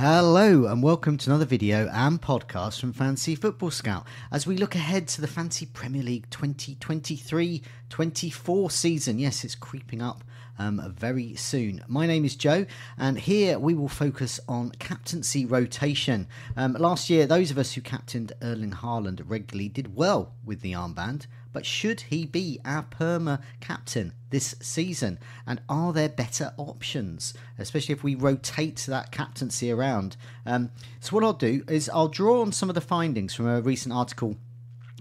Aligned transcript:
Hello 0.00 0.66
and 0.66 0.80
welcome 0.80 1.18
to 1.18 1.28
another 1.28 1.44
video 1.44 1.90
and 1.92 2.22
podcast 2.22 2.78
from 2.78 2.92
Fantasy 2.92 3.34
Football 3.34 3.72
Scout 3.72 4.06
as 4.30 4.46
we 4.46 4.56
look 4.56 4.76
ahead 4.76 5.08
to 5.08 5.20
the 5.20 5.26
Fantasy 5.26 5.66
Premier 5.66 6.04
League 6.04 6.30
2023-24 6.30 8.70
season. 8.70 9.18
Yes, 9.18 9.42
it's 9.42 9.56
creeping 9.56 10.00
up 10.00 10.22
um, 10.56 10.94
very 10.96 11.34
soon. 11.34 11.82
My 11.88 12.06
name 12.06 12.24
is 12.24 12.36
Joe, 12.36 12.64
and 12.96 13.18
here 13.18 13.58
we 13.58 13.74
will 13.74 13.88
focus 13.88 14.38
on 14.46 14.70
captaincy 14.78 15.44
rotation. 15.44 16.28
Um, 16.56 16.74
last 16.74 17.10
year, 17.10 17.26
those 17.26 17.50
of 17.50 17.58
us 17.58 17.72
who 17.72 17.80
captained 17.80 18.34
Erling 18.40 18.70
Haaland 18.70 19.24
regularly 19.26 19.68
did 19.68 19.96
well 19.96 20.32
with 20.44 20.60
the 20.60 20.74
armband, 20.74 21.26
but 21.58 21.66
should 21.66 22.02
he 22.02 22.24
be 22.24 22.60
our 22.64 22.84
perma 22.84 23.42
captain 23.58 24.12
this 24.30 24.54
season? 24.60 25.18
And 25.44 25.60
are 25.68 25.92
there 25.92 26.08
better 26.08 26.54
options, 26.56 27.34
especially 27.58 27.94
if 27.94 28.04
we 28.04 28.14
rotate 28.14 28.86
that 28.86 29.10
captaincy 29.10 29.72
around? 29.72 30.16
Um, 30.46 30.70
so, 31.00 31.16
what 31.16 31.24
I'll 31.24 31.32
do 31.32 31.64
is 31.66 31.90
I'll 31.92 32.06
draw 32.06 32.42
on 32.42 32.52
some 32.52 32.68
of 32.68 32.76
the 32.76 32.80
findings 32.80 33.34
from 33.34 33.48
a 33.48 33.60
recent 33.60 33.92
article 33.92 34.36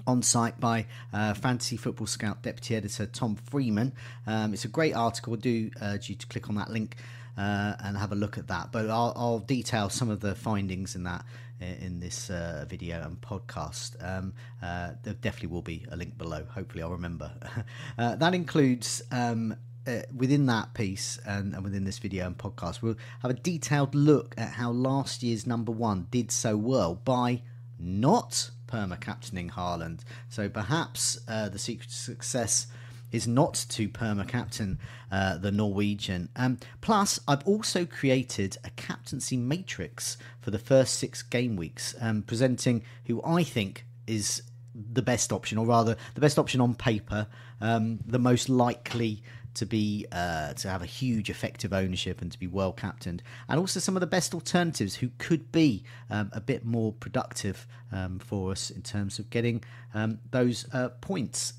on 0.08 0.24
site 0.24 0.60
by 0.60 0.88
uh, 1.14 1.36
Fantasy 1.36 1.78
Football 1.78 2.08
Scout 2.08 2.42
Deputy 2.42 2.76
Editor 2.76 3.06
Tom 3.06 3.36
Freeman. 3.36 3.94
Um, 4.26 4.52
it's 4.52 4.66
a 4.66 4.68
great 4.68 4.96
article. 4.96 5.36
Do 5.36 5.70
urge 5.80 6.10
you 6.10 6.16
to 6.16 6.26
click 6.26 6.50
on 6.50 6.56
that 6.56 6.72
link 6.72 6.96
uh, 7.38 7.76
and 7.84 7.96
have 7.96 8.12
a 8.12 8.16
look 8.16 8.38
at 8.38 8.48
that. 8.48 8.72
But 8.72 8.90
I'll, 8.90 9.14
I'll, 9.16 9.40
detail 9.40 9.90
some 9.90 10.10
of 10.10 10.22
the 10.22 10.34
findings 10.34 10.96
in 10.96 11.04
that 11.04 11.24
in 11.60 12.00
this 12.00 12.30
uh, 12.30 12.66
video 12.68 13.02
and 13.02 13.20
podcast. 13.22 13.96
Um, 14.04 14.34
uh, 14.62 14.92
there 15.04 15.14
definitely 15.14 15.50
will 15.50 15.62
be 15.62 15.86
a 15.92 15.96
link 15.96 16.18
below. 16.18 16.46
Hopefully, 16.50 16.84
I'll 16.84 16.92
remember. 16.92 17.32
Uh, 17.98 18.16
that 18.16 18.36
includes. 18.36 19.02
Um, 19.12 19.56
uh, 19.88 20.02
within 20.16 20.46
that 20.46 20.74
piece 20.74 21.18
and, 21.26 21.54
and, 21.54 21.64
within 21.64 21.86
this 21.86 21.98
video 21.98 22.28
and 22.28 22.38
podcast, 22.38 22.82
we'll 22.82 22.98
have 23.22 23.32
a 23.32 23.34
detailed 23.34 23.96
look 23.96 24.36
at 24.38 24.50
how 24.50 24.70
last 24.70 25.24
year's 25.24 25.48
number 25.48 25.72
one 25.72 26.08
did 26.12 26.30
so 26.30 26.58
well 26.58 26.96
by 26.96 27.42
not 27.80 28.52
perma 28.68 29.00
captaining 29.00 29.50
Haaland. 29.50 30.02
So 30.30 30.50
perhaps 30.50 31.20
uh, 31.28 31.50
the 31.50 31.60
secret 31.60 31.90
to 31.90 31.96
success 31.96 32.68
is 33.12 33.28
not 33.28 33.66
to 33.70 33.88
perma 33.90 34.28
captain 34.28 34.80
uh, 35.12 35.38
the 35.38 35.52
Norwegian. 35.52 36.30
Um, 36.36 36.58
plus, 36.82 37.20
I've 37.28 37.46
also 37.48 37.86
created 37.86 38.58
a 38.64 38.70
captaincy 38.72 39.38
matrix 39.38 40.18
for 40.42 40.52
the 40.52 40.60
first 40.60 40.96
six 40.96 41.22
game 41.22 41.56
weeks, 41.56 41.96
um, 42.02 42.22
presenting 42.22 42.84
who 43.06 43.22
I 43.24 43.44
think 43.44 43.86
is 44.06 44.44
the 44.74 45.02
best 45.02 45.34
option, 45.34 45.58
or 45.58 45.66
rather, 45.66 45.96
the 46.14 46.22
best 46.22 46.38
option 46.38 46.62
on 46.62 46.76
paper, 46.76 47.28
um, 47.62 48.00
the 48.06 48.20
most 48.20 48.50
likely 48.50 49.24
to 49.56 49.66
be 49.66 50.06
uh, 50.12 50.54
to 50.54 50.70
have 50.70 50.84
a 50.84 50.86
huge 50.86 51.32
effective 51.32 51.74
ownership 51.74 52.22
and 52.22 52.32
to 52.32 52.38
be 52.38 52.46
well 52.46 52.72
captained, 52.72 53.24
and 53.50 53.60
also 53.60 53.80
some 53.80 53.96
of 53.96 54.02
the 54.02 54.08
best 54.08 54.36
alternatives 54.36 54.96
who 54.96 55.10
could 55.18 55.52
be 55.52 55.84
um, 56.10 56.30
a 56.32 56.40
bit 56.40 56.64
more 56.64 56.94
productive 56.94 57.66
um, 57.92 58.20
for 58.20 58.52
us 58.52 58.70
in 58.70 58.84
terms 58.84 59.18
of 59.18 59.30
getting 59.32 59.64
um, 59.94 60.20
those 60.30 60.68
uh, 60.74 60.90
points. 61.02 61.54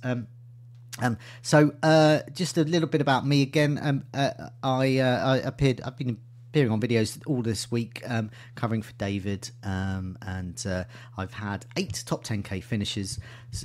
Um, 1.00 1.18
so, 1.42 1.72
uh, 1.82 2.20
just 2.32 2.58
a 2.58 2.64
little 2.64 2.88
bit 2.88 3.00
about 3.00 3.26
me 3.26 3.42
again. 3.42 3.78
Um, 3.80 4.04
uh, 4.14 4.30
I, 4.62 4.98
uh, 4.98 5.34
I 5.34 5.36
appeared. 5.38 5.80
I've 5.84 5.96
been 5.96 6.18
appearing 6.48 6.72
on 6.72 6.80
videos 6.80 7.20
all 7.26 7.42
this 7.42 7.70
week, 7.70 8.02
um, 8.06 8.30
covering 8.54 8.82
for 8.82 8.92
David, 8.94 9.50
um, 9.62 10.16
and 10.22 10.64
uh, 10.66 10.84
I've 11.16 11.34
had 11.34 11.66
eight 11.76 12.02
top 12.06 12.24
10k 12.24 12.62
finishes, 12.64 13.18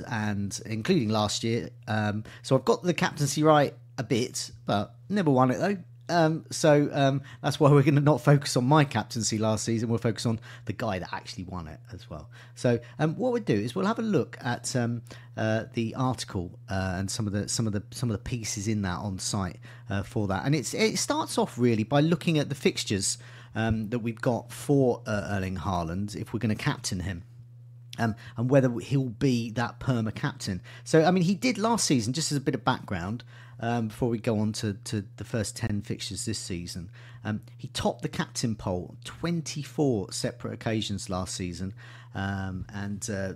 and 0.07 0.59
including 0.65 1.09
last 1.09 1.43
year. 1.43 1.69
Um, 1.87 2.23
so 2.41 2.55
I've 2.55 2.65
got 2.65 2.83
the 2.83 2.93
captaincy 2.93 3.43
right 3.43 3.73
a 3.97 4.03
bit, 4.03 4.51
but 4.65 4.95
never 5.09 5.31
won 5.31 5.51
it 5.51 5.59
though. 5.59 5.77
Um, 6.09 6.45
so 6.51 6.89
um, 6.91 7.21
that's 7.41 7.59
why 7.59 7.71
we're 7.71 7.83
going 7.83 7.95
to 7.95 8.01
not 8.01 8.21
focus 8.21 8.57
on 8.57 8.65
my 8.65 8.83
captaincy 8.83 9.37
last 9.37 9.63
season. 9.63 9.89
We'll 9.89 9.99
focus 9.99 10.25
on 10.25 10.39
the 10.65 10.73
guy 10.73 10.99
that 10.99 11.13
actually 11.13 11.45
won 11.45 11.67
it 11.67 11.79
as 11.93 12.09
well. 12.09 12.29
So 12.55 12.79
um, 12.99 13.15
what 13.15 13.31
we'll 13.31 13.41
do 13.41 13.53
is 13.53 13.73
we'll 13.73 13.85
have 13.85 13.99
a 13.99 14.03
look 14.03 14.37
at 14.41 14.75
um, 14.75 15.01
uh, 15.37 15.65
the 15.73 15.95
article 15.95 16.59
uh, 16.69 16.95
and 16.97 17.09
some 17.09 17.25
of 17.25 17.33
the 17.33 17.47
some 17.47 17.67
of 17.67 17.73
the 17.73 17.83
some 17.91 18.09
of 18.09 18.13
the 18.13 18.23
pieces 18.23 18.67
in 18.67 18.81
that 18.81 18.97
on 18.97 19.17
site 19.17 19.59
uh, 19.89 20.03
for 20.03 20.27
that. 20.27 20.45
And 20.45 20.53
it's 20.53 20.73
it 20.73 20.97
starts 20.97 21.37
off 21.37 21.57
really 21.57 21.83
by 21.83 22.01
looking 22.01 22.37
at 22.37 22.49
the 22.49 22.55
fixtures 22.55 23.17
um, 23.55 23.89
that 23.89 23.99
we've 23.99 24.21
got 24.21 24.51
for 24.51 25.01
uh, 25.07 25.27
Erling 25.31 25.57
Haaland 25.57 26.15
if 26.15 26.33
we're 26.33 26.39
going 26.39 26.55
to 26.55 26.63
captain 26.63 27.01
him. 27.01 27.23
Um, 27.99 28.15
and 28.37 28.49
whether 28.49 28.71
he'll 28.79 29.09
be 29.09 29.51
that 29.51 29.79
perma 29.79 30.15
captain. 30.15 30.63
So, 30.83 31.03
I 31.03 31.11
mean, 31.11 31.21
he 31.21 31.35
did 31.35 31.59
last 31.59 31.85
season, 31.85 32.11
just 32.11 32.31
as 32.31 32.39
a 32.39 32.41
bit 32.41 32.55
of 32.55 32.65
background 32.65 33.23
um, 33.63 33.87
before 33.87 34.09
we 34.09 34.19
go 34.19 34.39
on 34.39 34.51
to, 34.51 34.73
to 34.73 35.05
the 35.15 35.23
first 35.23 35.55
10 35.55 35.83
fixtures 35.83 36.25
this 36.25 36.37
season. 36.37 36.91
Um, 37.23 37.41
he 37.57 37.69
topped 37.69 38.01
the 38.01 38.09
captain 38.09 38.55
poll 38.55 38.97
24 39.05 40.11
separate 40.11 40.53
occasions 40.53 41.09
last 41.09 41.33
season. 41.33 41.73
Um, 42.13 42.65
and 42.73 43.09
uh, 43.09 43.33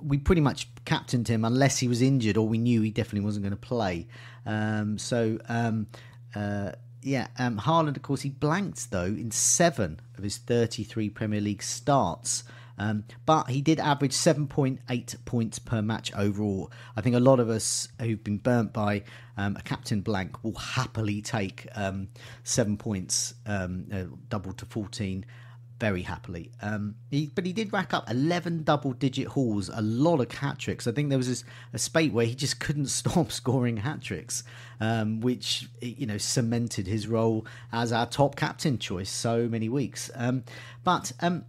we 0.00 0.18
pretty 0.18 0.40
much 0.40 0.68
captained 0.84 1.26
him 1.26 1.44
unless 1.44 1.78
he 1.78 1.88
was 1.88 2.02
injured 2.02 2.36
or 2.36 2.46
we 2.46 2.56
knew 2.56 2.82
he 2.82 2.92
definitely 2.92 3.24
wasn't 3.24 3.42
going 3.42 3.50
to 3.50 3.56
play. 3.56 4.06
Um, 4.46 4.96
so, 4.96 5.38
um, 5.48 5.88
uh, 6.36 6.72
yeah, 7.02 7.26
um, 7.40 7.58
Haaland, 7.58 7.96
of 7.96 8.02
course, 8.02 8.22
he 8.22 8.30
blanked 8.30 8.92
though 8.92 9.06
in 9.06 9.32
seven 9.32 10.00
of 10.16 10.22
his 10.22 10.38
33 10.38 11.10
Premier 11.10 11.40
League 11.40 11.64
starts. 11.64 12.44
Um, 12.78 13.04
but 13.24 13.50
he 13.50 13.60
did 13.60 13.78
average 13.80 14.12
7.8 14.12 15.24
points 15.24 15.58
per 15.58 15.82
match 15.82 16.12
overall. 16.14 16.70
I 16.96 17.00
think 17.00 17.16
a 17.16 17.20
lot 17.20 17.40
of 17.40 17.48
us 17.48 17.88
who've 18.00 18.22
been 18.22 18.38
burnt 18.38 18.72
by 18.72 19.04
um, 19.36 19.56
a 19.56 19.62
captain 19.62 20.00
blank 20.00 20.42
will 20.42 20.54
happily 20.54 21.22
take 21.22 21.68
um, 21.74 22.08
seven 22.42 22.76
points, 22.76 23.34
um, 23.46 23.86
uh, 23.92 24.04
double 24.28 24.52
to 24.54 24.66
14 24.66 25.24
very 25.80 26.02
happily. 26.02 26.50
Um, 26.62 26.94
he, 27.10 27.30
but 27.34 27.44
he 27.44 27.52
did 27.52 27.72
rack 27.72 27.92
up 27.92 28.08
11 28.08 28.62
double 28.62 28.92
digit 28.92 29.28
hauls, 29.28 29.68
a 29.68 29.82
lot 29.82 30.20
of 30.20 30.32
hat 30.32 30.58
tricks. 30.58 30.86
I 30.86 30.92
think 30.92 31.08
there 31.08 31.18
was 31.18 31.28
this, 31.28 31.44
a 31.72 31.78
spate 31.78 32.12
where 32.12 32.26
he 32.26 32.34
just 32.34 32.60
couldn't 32.60 32.86
stop 33.00 33.32
scoring 33.32 33.78
hat 33.78 34.00
tricks, 34.00 34.44
um, 34.80 35.20
which 35.20 35.68
you 35.80 36.06
know 36.06 36.18
cemented 36.18 36.86
his 36.86 37.08
role 37.08 37.46
as 37.72 37.92
our 37.92 38.06
top 38.06 38.36
captain 38.36 38.78
choice 38.78 39.10
so 39.10 39.48
many 39.48 39.68
weeks. 39.68 40.10
Um, 40.14 40.44
but 40.84 41.12
um, 41.20 41.44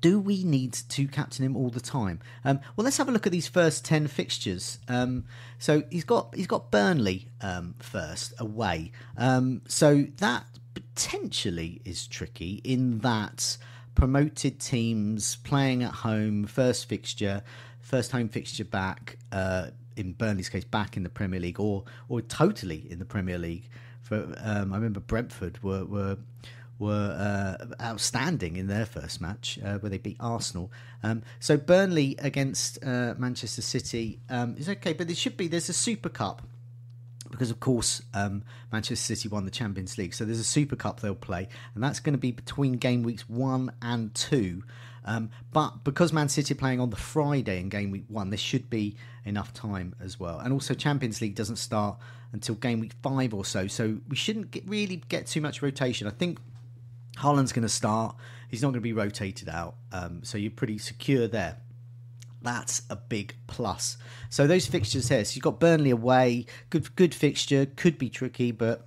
do 0.00 0.18
we 0.18 0.44
need 0.44 0.72
to 0.72 1.06
captain 1.08 1.44
him 1.44 1.56
all 1.56 1.70
the 1.70 1.80
time? 1.80 2.20
Um, 2.44 2.60
well, 2.76 2.84
let's 2.84 2.96
have 2.96 3.08
a 3.08 3.12
look 3.12 3.26
at 3.26 3.32
these 3.32 3.48
first 3.48 3.84
ten 3.84 4.06
fixtures. 4.06 4.78
Um, 4.88 5.24
so 5.58 5.82
he's 5.90 6.04
got 6.04 6.34
he's 6.34 6.46
got 6.46 6.70
Burnley 6.70 7.28
um, 7.40 7.74
first 7.78 8.32
away. 8.38 8.92
Um, 9.16 9.62
so 9.66 10.06
that 10.18 10.44
potentially 10.74 11.80
is 11.84 12.06
tricky 12.06 12.60
in 12.64 12.98
that 13.00 13.56
promoted 13.94 14.60
teams 14.60 15.36
playing 15.36 15.82
at 15.82 15.92
home, 15.92 16.44
first 16.46 16.88
fixture, 16.88 17.42
first 17.80 18.12
home 18.12 18.28
fixture 18.28 18.64
back. 18.64 19.18
Uh, 19.30 19.68
in 19.96 20.12
Burnley's 20.12 20.48
case, 20.48 20.64
back 20.64 20.96
in 20.96 21.02
the 21.02 21.10
Premier 21.10 21.40
League, 21.40 21.60
or 21.60 21.84
or 22.08 22.22
totally 22.22 22.86
in 22.90 22.98
the 22.98 23.04
Premier 23.04 23.38
League. 23.38 23.68
For 24.00 24.34
um, 24.38 24.72
I 24.72 24.76
remember 24.76 25.00
Brentford 25.00 25.62
were 25.62 25.84
were 25.84 26.16
were 26.80 27.14
uh, 27.60 27.84
outstanding 27.84 28.56
in 28.56 28.66
their 28.66 28.86
first 28.86 29.20
match 29.20 29.58
uh, 29.64 29.78
where 29.78 29.90
they 29.90 29.98
beat 29.98 30.16
Arsenal. 30.18 30.72
Um, 31.02 31.22
so 31.38 31.56
Burnley 31.56 32.16
against 32.18 32.82
uh, 32.82 33.14
Manchester 33.18 33.62
City 33.62 34.18
um, 34.30 34.56
is 34.58 34.68
okay, 34.68 34.94
but 34.94 35.06
there 35.06 35.14
should 35.14 35.36
be 35.36 35.46
there's 35.46 35.68
a 35.68 35.74
Super 35.74 36.08
Cup 36.08 36.42
because 37.30 37.50
of 37.50 37.60
course 37.60 38.02
um, 38.14 38.42
Manchester 38.72 39.14
City 39.14 39.28
won 39.28 39.44
the 39.44 39.50
Champions 39.50 39.98
League, 39.98 40.14
so 40.14 40.24
there's 40.24 40.40
a 40.40 40.44
Super 40.44 40.74
Cup 40.74 41.00
they'll 41.00 41.14
play, 41.14 41.48
and 41.74 41.84
that's 41.84 42.00
going 42.00 42.14
to 42.14 42.18
be 42.18 42.32
between 42.32 42.72
game 42.72 43.02
weeks 43.02 43.28
one 43.28 43.70
and 43.82 44.12
two. 44.14 44.64
Um, 45.04 45.30
but 45.52 45.84
because 45.84 46.12
Man 46.12 46.28
City 46.28 46.54
are 46.54 46.56
playing 46.56 46.80
on 46.80 46.90
the 46.90 46.96
Friday 46.96 47.60
in 47.60 47.68
game 47.68 47.90
week 47.90 48.04
one, 48.08 48.30
there 48.30 48.38
should 48.38 48.68
be 48.68 48.96
enough 49.24 49.52
time 49.52 49.94
as 50.00 50.18
well. 50.18 50.38
And 50.38 50.52
also, 50.52 50.74
Champions 50.74 51.20
League 51.20 51.34
doesn't 51.34 51.56
start 51.56 51.98
until 52.32 52.54
game 52.54 52.80
week 52.80 52.92
five 53.02 53.34
or 53.34 53.44
so, 53.44 53.66
so 53.66 53.98
we 54.08 54.16
shouldn't 54.16 54.50
get, 54.50 54.68
really 54.68 55.02
get 55.08 55.26
too 55.26 55.40
much 55.40 55.62
rotation. 55.62 56.06
I 56.06 56.10
think 56.10 56.38
Haaland's 57.20 57.52
going 57.52 57.62
to 57.62 57.68
start. 57.68 58.16
He's 58.48 58.62
not 58.62 58.68
going 58.68 58.74
to 58.74 58.80
be 58.80 58.92
rotated 58.92 59.48
out. 59.48 59.76
Um, 59.92 60.20
so 60.24 60.38
you're 60.38 60.50
pretty 60.50 60.78
secure 60.78 61.28
there. 61.28 61.56
That's 62.42 62.82
a 62.88 62.96
big 62.96 63.34
plus. 63.46 63.98
So 64.30 64.46
those 64.46 64.66
fixtures 64.66 65.08
here. 65.08 65.24
So 65.24 65.34
you've 65.34 65.44
got 65.44 65.60
Burnley 65.60 65.90
away. 65.90 66.46
Good, 66.70 66.96
good 66.96 67.14
fixture. 67.14 67.66
Could 67.66 67.98
be 67.98 68.08
tricky, 68.08 68.50
but 68.50 68.86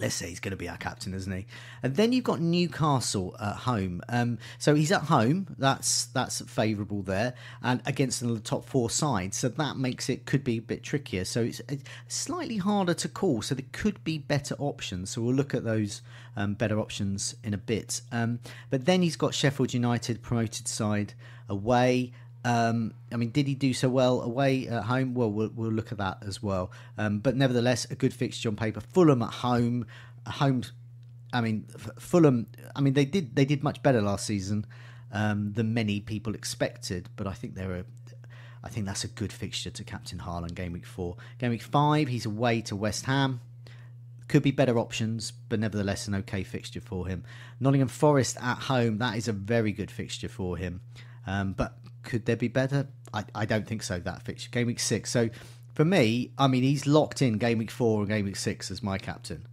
let's 0.00 0.14
say 0.14 0.28
he's 0.28 0.40
going 0.40 0.50
to 0.52 0.56
be 0.56 0.68
our 0.68 0.76
captain, 0.76 1.14
isn't 1.14 1.32
he? 1.32 1.46
And 1.82 1.96
then 1.96 2.12
you've 2.12 2.24
got 2.24 2.40
Newcastle 2.40 3.36
at 3.40 3.56
home. 3.56 4.02
Um, 4.08 4.38
so 4.58 4.74
he's 4.74 4.92
at 4.92 5.02
home. 5.02 5.54
That's 5.58 6.06
that's 6.06 6.40
favourable 6.42 7.02
there, 7.02 7.34
and 7.62 7.80
against 7.86 8.20
the 8.20 8.40
top 8.40 8.64
four 8.64 8.90
sides. 8.90 9.36
So 9.36 9.48
that 9.48 9.76
makes 9.76 10.08
it 10.08 10.26
could 10.26 10.44
be 10.44 10.58
a 10.58 10.62
bit 10.62 10.82
trickier. 10.82 11.24
So 11.24 11.42
it's, 11.42 11.60
it's 11.68 11.84
slightly 12.08 12.58
harder 12.58 12.94
to 12.94 13.08
call. 13.08 13.42
So 13.42 13.54
there 13.54 13.66
could 13.72 14.02
be 14.04 14.18
better 14.18 14.54
options. 14.58 15.10
So 15.10 15.22
we'll 15.22 15.34
look 15.34 15.54
at 15.54 15.64
those 15.64 16.02
um, 16.36 16.54
better 16.54 16.78
options 16.78 17.34
in 17.42 17.54
a 17.54 17.58
bit. 17.58 18.00
Um, 18.12 18.40
but 18.70 18.86
then 18.86 19.02
he's 19.02 19.16
got 19.16 19.34
Sheffield 19.34 19.74
United 19.74 20.22
promoted 20.22 20.68
side 20.68 21.14
away. 21.48 22.12
Um, 22.44 22.94
I 23.12 23.16
mean, 23.16 23.30
did 23.30 23.46
he 23.46 23.54
do 23.54 23.74
so 23.74 23.88
well 23.88 24.22
away 24.22 24.68
at 24.68 24.84
home? 24.84 25.14
Well, 25.14 25.30
we'll, 25.30 25.50
we'll 25.54 25.72
look 25.72 25.92
at 25.92 25.98
that 25.98 26.22
as 26.26 26.42
well. 26.42 26.70
Um, 26.96 27.18
but 27.18 27.36
nevertheless, 27.36 27.84
a 27.90 27.94
good 27.94 28.14
fixture 28.14 28.48
on 28.48 28.56
paper. 28.56 28.80
Fulham 28.80 29.22
at 29.22 29.30
home, 29.30 29.86
home. 30.26 30.62
I 31.32 31.40
mean, 31.40 31.66
Fulham. 31.98 32.46
I 32.74 32.80
mean, 32.80 32.94
they 32.94 33.04
did 33.04 33.34
they 33.34 33.44
did 33.44 33.62
much 33.62 33.82
better 33.82 34.00
last 34.00 34.26
season 34.26 34.66
um, 35.12 35.52
than 35.52 35.74
many 35.74 36.00
people 36.00 36.34
expected. 36.34 37.08
But 37.16 37.26
I 37.26 37.32
think 37.32 37.54
they're 37.54 37.74
a. 37.74 37.84
I 38.62 38.68
think 38.68 38.86
that's 38.86 39.04
a 39.04 39.08
good 39.08 39.32
fixture 39.32 39.70
to 39.70 39.84
captain 39.84 40.18
Haaland 40.18 40.54
game 40.54 40.72
week 40.72 40.86
four. 40.86 41.16
Game 41.38 41.50
week 41.50 41.62
five, 41.62 42.08
he's 42.08 42.26
away 42.26 42.60
to 42.62 42.76
West 42.76 43.04
Ham. 43.06 43.40
Could 44.26 44.42
be 44.42 44.50
better 44.50 44.78
options, 44.78 45.30
but 45.30 45.58
nevertheless 45.58 46.06
an 46.08 46.14
okay 46.16 46.42
fixture 46.42 46.80
for 46.80 47.06
him. 47.06 47.24
Nottingham 47.60 47.88
Forest 47.88 48.36
at 48.42 48.58
home, 48.58 48.98
that 48.98 49.16
is 49.16 49.28
a 49.28 49.32
very 49.32 49.72
good 49.72 49.90
fixture 49.90 50.28
for 50.28 50.56
him. 50.56 50.82
Um, 51.26 51.52
but 51.52 51.78
could 52.02 52.26
there 52.26 52.36
be 52.36 52.48
better? 52.48 52.88
I, 53.12 53.24
I 53.34 53.44
don't 53.44 53.66
think 53.66 53.82
so. 53.82 53.98
That 53.98 54.22
fixture, 54.22 54.50
game 54.50 54.66
week 54.66 54.80
six. 54.80 55.10
So 55.10 55.30
for 55.74 55.84
me, 55.84 56.32
I 56.38 56.46
mean, 56.46 56.62
he's 56.62 56.86
locked 56.86 57.22
in 57.22 57.38
game 57.38 57.58
week 57.58 57.70
four 57.70 58.00
and 58.00 58.08
game 58.08 58.24
week 58.24 58.36
six 58.36 58.70
as 58.70 58.82
my 58.82 58.98
captain. 58.98 59.46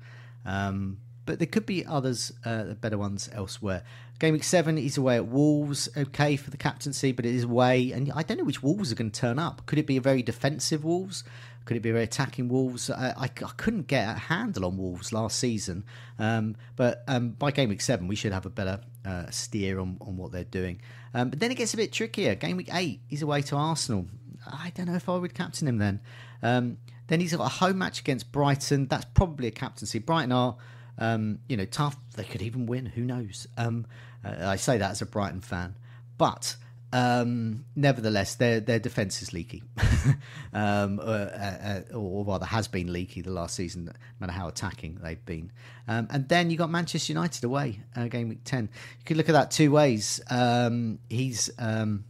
Um, 0.46 0.98
but 1.26 1.40
there 1.40 1.48
could 1.48 1.66
be 1.66 1.86
others, 1.86 2.32
uh, 2.46 2.76
better 2.76 2.98
ones 2.98 3.30
elsewhere. 3.34 3.84
Game 4.20 4.34
week 4.34 4.44
seven, 4.44 4.78
he's 4.78 4.98
away 4.98 5.16
at 5.16 5.28
Wolves. 5.28 5.90
Okay 5.98 6.36
for 6.36 6.52
the 6.52 6.58
captaincy, 6.58 7.12
but 7.12 7.26
it 7.26 7.36
is 7.36 7.44
away, 7.44 7.92
and 7.92 8.12
I 8.16 8.24
don't 8.24 8.38
know 8.38 8.44
which 8.44 8.64
Wolves 8.64 8.92
are 8.92 8.96
going 8.96 9.12
to 9.12 9.20
turn 9.20 9.40
up. 9.40 9.66
Could 9.66 9.80
it 9.80 9.88
be 9.88 9.98
a 9.98 10.02
very 10.02 10.22
defensive 10.22 10.84
Wolves? 10.84 11.24
Could 11.66 11.78
it 11.78 11.80
be 11.82 11.90
a 11.90 11.94
very 11.94 12.06
attacking 12.06 12.48
Wolves? 12.48 12.90
I, 12.90 13.14
I, 13.18 13.24
I 13.24 13.52
couldn't 13.58 13.88
get 13.88 14.08
a 14.08 14.20
handle 14.20 14.66
on 14.66 14.78
Wolves 14.78 15.12
last 15.12 15.40
season, 15.40 15.84
um, 16.20 16.56
but 16.76 17.04
um, 17.08 17.32
by 17.32 17.52
game 17.52 17.70
week 17.70 17.82
seven, 17.82 18.08
we 18.08 18.16
should 18.16 18.32
have 18.32 18.46
a 18.46 18.52
better 18.52 18.80
uh, 19.04 19.30
steer 19.32 19.80
on, 19.80 19.98
on 20.00 20.16
what 20.16 20.32
they're 20.32 20.44
doing. 20.44 20.80
Um, 21.16 21.30
but 21.30 21.40
then 21.40 21.50
it 21.50 21.56
gets 21.56 21.74
a 21.74 21.78
bit 21.78 21.94
trickier. 21.94 22.36
Game 22.36 22.58
week 22.58 22.70
eight, 22.74 23.00
he's 23.08 23.22
away 23.22 23.42
to 23.44 23.56
Arsenal. 23.56 24.06
I 24.46 24.72
don't 24.76 24.88
know 24.88 24.96
if 24.96 25.08
I 25.08 25.16
would 25.16 25.34
captain 25.34 25.66
him 25.66 25.78
then. 25.78 26.02
Um, 26.44 26.78
then 27.08 27.22
he's 27.22 27.34
got 27.34 27.46
a 27.46 27.50
home 27.50 27.78
match 27.78 28.02
against 28.02 28.34
Brighton. 28.34 28.88
That's 28.88 29.06
probably 29.14 29.48
a 29.48 29.52
captaincy. 29.52 30.00
Brighton 30.00 30.34
are, 30.34 30.58
um, 30.98 31.40
you 31.48 31.56
know, 31.56 31.64
tough. 31.64 31.96
They 32.18 32.26
could 32.26 32.42
even 32.42 32.66
win. 32.66 32.86
Who 32.86 33.02
knows? 33.02 33.48
Um, 33.58 33.88
uh, 34.26 34.46
I 34.46 34.58
say 34.58 34.78
that 34.78 34.92
as 34.92 35.02
a 35.02 35.06
Brighton 35.06 35.40
fan, 35.40 35.76
but 36.18 36.58
um, 36.96 37.66
nevertheless, 37.76 38.36
their 38.36 38.62
their 38.62 38.80
defence 38.80 39.22
is 39.22 39.34
leaky, 39.34 39.64
um, 40.54 40.98
uh, 41.00 41.04
uh, 41.04 41.82
uh, 41.92 41.98
or 41.98 42.24
rather 42.24 42.46
has 42.46 42.70
been 42.70 42.94
leaky 42.94 43.22
the 43.22 43.32
last 43.32 43.56
season. 43.56 43.86
No 43.86 43.92
matter 44.22 44.32
how 44.32 44.48
attacking 44.48 45.00
they've 45.04 45.24
been, 45.26 45.52
um, 45.90 46.08
and 46.10 46.30
then 46.30 46.50
you 46.50 46.56
got 46.56 46.70
Manchester 46.70 47.12
United 47.12 47.44
away, 47.44 47.82
uh, 47.98 48.08
game 48.08 48.30
week 48.30 48.46
ten. 48.46 48.70
You 49.00 49.06
could 49.06 49.18
look 49.18 49.28
at 49.28 49.34
that 49.34 49.52
two 49.52 49.72
ways. 49.72 50.22
Um, 50.30 51.00
he's 51.10 51.50
um, 51.60 52.06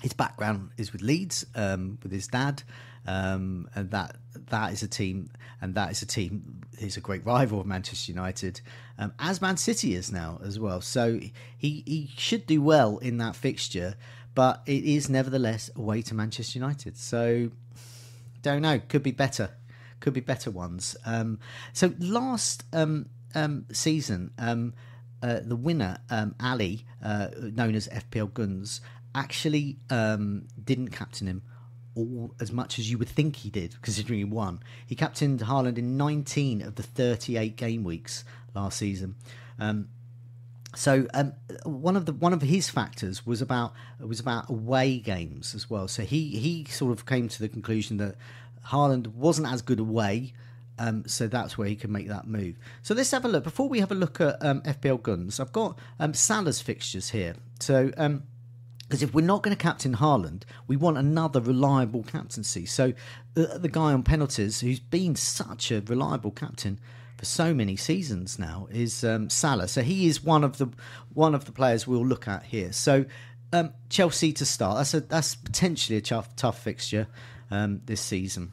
his 0.00 0.12
background 0.12 0.70
is 0.76 0.92
with 0.92 1.02
Leeds, 1.02 1.44
um, 1.56 1.98
with 2.00 2.12
his 2.12 2.28
dad, 2.28 2.62
and 3.04 3.66
that 3.74 4.14
that 4.50 4.72
is 4.72 4.84
a 4.84 4.88
team, 4.88 5.30
and 5.60 5.74
that 5.74 5.90
is 5.90 6.02
a 6.02 6.06
team. 6.06 6.60
He's 6.78 6.96
a 6.96 7.00
great 7.00 7.26
rival 7.26 7.60
of 7.60 7.66
Manchester 7.66 8.12
United, 8.12 8.60
as 9.18 9.42
Man 9.42 9.56
City 9.56 9.96
is 9.96 10.12
now 10.12 10.38
as 10.44 10.60
well. 10.60 10.80
So 10.80 11.18
he 11.58 11.82
he 11.84 12.10
should 12.16 12.46
do 12.46 12.62
well 12.62 12.98
in 12.98 13.18
that 13.18 13.34
fixture 13.34 13.96
but 14.34 14.62
it 14.66 14.84
is 14.84 15.08
nevertheless 15.08 15.70
away 15.76 16.02
to 16.02 16.14
Manchester 16.14 16.58
United. 16.58 16.96
So 16.96 17.50
don't 18.42 18.62
know, 18.62 18.80
could 18.88 19.02
be 19.02 19.10
better, 19.10 19.50
could 20.00 20.12
be 20.12 20.20
better 20.20 20.50
ones. 20.50 20.96
Um, 21.04 21.38
so 21.72 21.92
last 21.98 22.64
um, 22.72 23.08
um, 23.34 23.66
season, 23.72 24.32
um, 24.38 24.74
uh, 25.22 25.40
the 25.44 25.56
winner 25.56 25.98
um, 26.08 26.34
Ali, 26.40 26.86
uh, 27.04 27.28
known 27.36 27.74
as 27.74 27.88
FPL 27.88 28.32
Guns, 28.32 28.80
actually 29.14 29.78
um, 29.90 30.46
didn't 30.62 30.88
captain 30.88 31.26
him 31.26 31.42
all 31.96 32.34
as 32.40 32.52
much 32.52 32.78
as 32.78 32.90
you 32.90 32.98
would 32.98 33.08
think 33.08 33.36
he 33.36 33.50
did, 33.50 33.80
considering 33.82 34.18
he 34.18 34.24
won. 34.24 34.60
He 34.86 34.94
captained 34.94 35.40
Haaland 35.40 35.76
in 35.76 35.96
19 35.96 36.62
of 36.62 36.76
the 36.76 36.82
38 36.82 37.56
game 37.56 37.84
weeks 37.84 38.24
last 38.54 38.78
season. 38.78 39.16
Um, 39.58 39.88
so 40.74 41.06
um, 41.14 41.32
one 41.64 41.96
of 41.96 42.06
the 42.06 42.12
one 42.12 42.32
of 42.32 42.42
his 42.42 42.70
factors 42.70 43.26
was 43.26 43.42
about 43.42 43.72
was 43.98 44.20
about 44.20 44.48
away 44.48 44.98
games 44.98 45.54
as 45.54 45.68
well. 45.68 45.88
So 45.88 46.02
he 46.02 46.38
he 46.38 46.64
sort 46.64 46.92
of 46.92 47.06
came 47.06 47.28
to 47.28 47.38
the 47.40 47.48
conclusion 47.48 47.96
that 47.96 48.14
Haaland 48.66 49.08
wasn't 49.08 49.48
as 49.48 49.62
good 49.62 49.80
away. 49.80 50.32
Um, 50.78 51.06
so 51.06 51.26
that's 51.26 51.58
where 51.58 51.68
he 51.68 51.76
can 51.76 51.92
make 51.92 52.08
that 52.08 52.26
move. 52.26 52.56
So 52.82 52.94
let's 52.94 53.10
have 53.10 53.26
a 53.26 53.28
look. 53.28 53.44
Before 53.44 53.68
we 53.68 53.80
have 53.80 53.92
a 53.92 53.94
look 53.94 54.18
at 54.18 54.42
um, 54.42 54.62
FPL 54.62 55.02
Guns, 55.02 55.38
I've 55.38 55.52
got 55.52 55.78
um, 55.98 56.14
Salah's 56.14 56.62
fixtures 56.62 57.10
here. 57.10 57.34
So 57.58 57.88
because 57.88 58.06
um, 58.06 58.22
if 58.90 59.12
we're 59.12 59.20
not 59.20 59.42
going 59.42 59.54
to 59.54 59.62
captain 59.62 59.96
Haaland, 59.96 60.44
we 60.68 60.76
want 60.78 60.96
another 60.96 61.42
reliable 61.42 62.02
captaincy. 62.02 62.64
So 62.64 62.94
uh, 63.36 63.58
the 63.58 63.68
guy 63.68 63.92
on 63.92 64.02
penalties, 64.04 64.60
who's 64.60 64.80
been 64.80 65.16
such 65.16 65.70
a 65.70 65.82
reliable 65.82 66.30
captain, 66.30 66.80
for 67.20 67.26
so 67.26 67.52
many 67.52 67.76
seasons 67.76 68.38
now 68.38 68.66
is 68.70 69.04
um, 69.04 69.28
Salah. 69.28 69.68
So 69.68 69.82
he 69.82 70.06
is 70.06 70.24
one 70.24 70.42
of 70.42 70.56
the 70.56 70.68
one 71.12 71.34
of 71.34 71.44
the 71.44 71.52
players 71.52 71.86
we'll 71.86 72.04
look 72.04 72.26
at 72.26 72.44
here. 72.44 72.72
So 72.72 73.04
um, 73.52 73.74
Chelsea 73.90 74.32
to 74.32 74.46
start. 74.46 74.78
That's 74.78 74.94
a 74.94 75.00
that's 75.00 75.34
potentially 75.34 75.98
a 75.98 76.00
tough 76.00 76.34
tough 76.34 76.62
fixture 76.62 77.08
um, 77.50 77.82
this 77.84 78.00
season. 78.00 78.52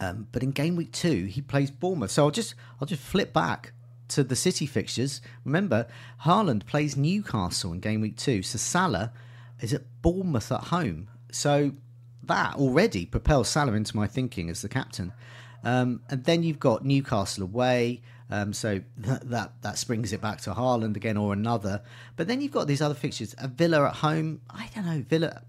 Um, 0.00 0.26
but 0.32 0.42
in 0.42 0.50
game 0.50 0.74
week 0.74 0.90
two, 0.90 1.26
he 1.26 1.40
plays 1.40 1.70
Bournemouth. 1.70 2.10
So 2.10 2.24
I'll 2.24 2.32
just 2.32 2.56
I'll 2.80 2.88
just 2.88 3.02
flip 3.02 3.32
back 3.32 3.72
to 4.08 4.24
the 4.24 4.34
City 4.34 4.66
fixtures. 4.66 5.20
Remember, 5.44 5.86
Haaland 6.24 6.66
plays 6.66 6.96
Newcastle 6.96 7.72
in 7.72 7.78
game 7.78 8.00
week 8.00 8.16
two. 8.16 8.42
So 8.42 8.58
Salah 8.58 9.12
is 9.60 9.72
at 9.72 9.84
Bournemouth 10.02 10.50
at 10.50 10.64
home. 10.64 11.08
So 11.30 11.70
that 12.24 12.56
already 12.56 13.06
propels 13.06 13.48
Salah 13.48 13.74
into 13.74 13.94
my 13.94 14.08
thinking 14.08 14.50
as 14.50 14.62
the 14.62 14.68
captain. 14.68 15.12
Um, 15.66 15.88
and 16.10 16.24
then 16.24 16.42
you've 16.44 16.60
got 16.60 16.84
Newcastle 16.84 17.42
away, 17.42 18.00
Um, 18.28 18.52
so 18.52 18.80
that, 19.06 19.28
that 19.30 19.52
that 19.62 19.78
springs 19.78 20.12
it 20.12 20.20
back 20.20 20.40
to 20.42 20.50
Haaland 20.50 20.96
again 20.96 21.16
or 21.16 21.32
another. 21.32 21.82
But 22.16 22.26
then 22.26 22.40
you've 22.40 22.52
got 22.52 22.66
these 22.66 22.82
other 22.82 22.94
fixtures. 22.94 23.34
A 23.38 23.48
Villa 23.48 23.86
at 23.86 23.96
home. 23.96 24.40
I 24.50 24.68
don't 24.74 24.86
know. 24.86 25.04
Villa. 25.08 25.42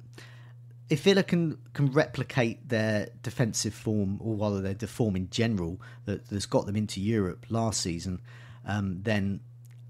If 0.89 1.03
Villa 1.03 1.23
can 1.23 1.57
can 1.73 1.91
replicate 1.91 2.69
their 2.69 3.09
defensive 3.23 3.73
form, 3.73 4.19
or 4.21 4.35
rather 4.35 4.61
their 4.73 4.87
form 4.87 5.15
in 5.15 5.29
general, 5.29 5.81
that, 6.05 6.27
that's 6.29 6.45
got 6.45 6.65
them 6.65 6.75
into 6.75 7.01
Europe 7.01 7.45
last 7.49 7.81
season, 7.81 8.21
um, 8.65 9.01
then 9.03 9.41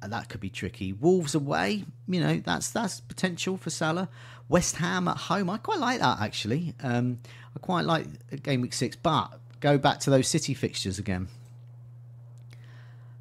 that 0.02 0.30
could 0.30 0.42
be 0.42 0.50
tricky. 0.50 0.94
Wolves 0.94 1.36
away, 1.36 1.84
you 2.08 2.20
know, 2.20 2.42
that's 2.44 2.72
that's 2.72 3.02
potential 3.02 3.58
for 3.58 3.70
Salah. 3.70 4.08
West 4.50 4.78
Ham 4.78 5.08
at 5.08 5.18
home, 5.18 5.50
I 5.50 5.58
quite 5.58 5.80
like 5.80 6.00
that 6.00 6.22
actually. 6.22 6.74
Um, 6.82 7.20
I 7.56 7.60
quite 7.60 7.86
like 7.86 8.08
game 8.44 8.62
week 8.62 8.74
six, 8.74 8.96
but 8.96 9.28
go 9.60 9.78
back 9.78 10.00
to 10.02 10.10
those 10.10 10.28
City 10.28 10.54
fixtures 10.54 11.00
again 11.00 11.28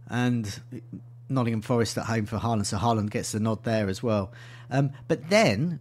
and 0.09 0.61
Nottingham 1.28 1.62
Forest 1.62 1.99
at 1.99 2.05
home 2.05 2.26
for 2.26 2.38
Haaland, 2.38 2.66
so 2.66 2.78
Haaland 2.78 3.11
gets 3.11 3.33
the 3.33 3.40
nod 3.40 3.64
there 3.64 3.88
as 3.88 4.02
well. 4.02 4.33
Um, 4.71 4.93
but 5.09 5.28
then, 5.28 5.81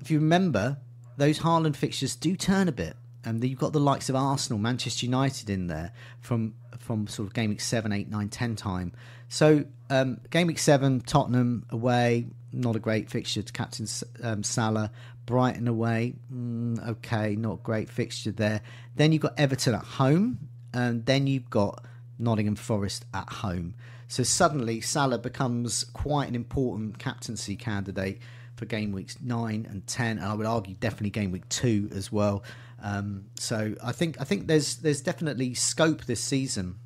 if 0.00 0.10
you 0.10 0.18
remember, 0.18 0.78
those 1.16 1.40
Haaland 1.40 1.76
fixtures 1.76 2.16
do 2.16 2.36
turn 2.36 2.68
a 2.68 2.72
bit, 2.72 2.96
and 3.24 3.42
you've 3.44 3.58
got 3.58 3.72
the 3.72 3.80
likes 3.80 4.08
of 4.08 4.16
Arsenal, 4.16 4.58
Manchester 4.58 5.06
United 5.06 5.50
in 5.50 5.66
there 5.66 5.92
from 6.20 6.54
from 6.78 7.06
sort 7.06 7.28
of 7.28 7.34
game 7.34 7.50
week 7.50 7.60
seven, 7.60 7.92
eight, 7.92 8.08
nine, 8.08 8.30
ten 8.30 8.56
time. 8.56 8.92
So 9.28 9.64
um, 9.90 10.18
game 10.30 10.46
week 10.46 10.58
seven, 10.58 11.00
Tottenham 11.00 11.66
away, 11.68 12.26
not 12.52 12.74
a 12.74 12.78
great 12.78 13.10
fixture 13.10 13.42
to 13.42 13.52
captain 13.52 13.86
um, 14.22 14.42
Salah. 14.42 14.90
Brighton 15.26 15.68
away, 15.68 16.14
mm, 16.32 16.88
okay, 16.88 17.36
not 17.36 17.62
great 17.62 17.88
fixture 17.88 18.32
there. 18.32 18.62
Then 18.96 19.12
you've 19.12 19.22
got 19.22 19.38
Everton 19.38 19.74
at 19.74 19.84
home, 19.84 20.48
and 20.72 21.06
then 21.06 21.26
you've 21.26 21.50
got 21.50 21.84
Nottingham 22.18 22.56
Forest 22.56 23.04
at 23.14 23.28
home. 23.28 23.74
So 24.08 24.22
suddenly 24.22 24.80
Salah 24.80 25.18
becomes 25.18 25.84
quite 25.84 26.28
an 26.28 26.34
important 26.34 26.98
captaincy 26.98 27.54
candidate 27.54 28.20
for 28.56 28.66
game 28.66 28.92
weeks 28.92 29.16
nine 29.22 29.66
and 29.70 29.86
ten, 29.86 30.18
and 30.18 30.26
I 30.26 30.34
would 30.34 30.46
argue 30.46 30.74
definitely 30.74 31.10
game 31.10 31.30
week 31.30 31.48
two 31.48 31.88
as 31.94 32.10
well. 32.10 32.42
Um, 32.82 33.26
so 33.38 33.74
I 33.82 33.92
think 33.92 34.20
I 34.20 34.24
think 34.24 34.46
there's 34.46 34.76
there's 34.76 35.00
definitely 35.00 35.54
scope 35.54 36.04
this 36.06 36.20
season 36.20 36.78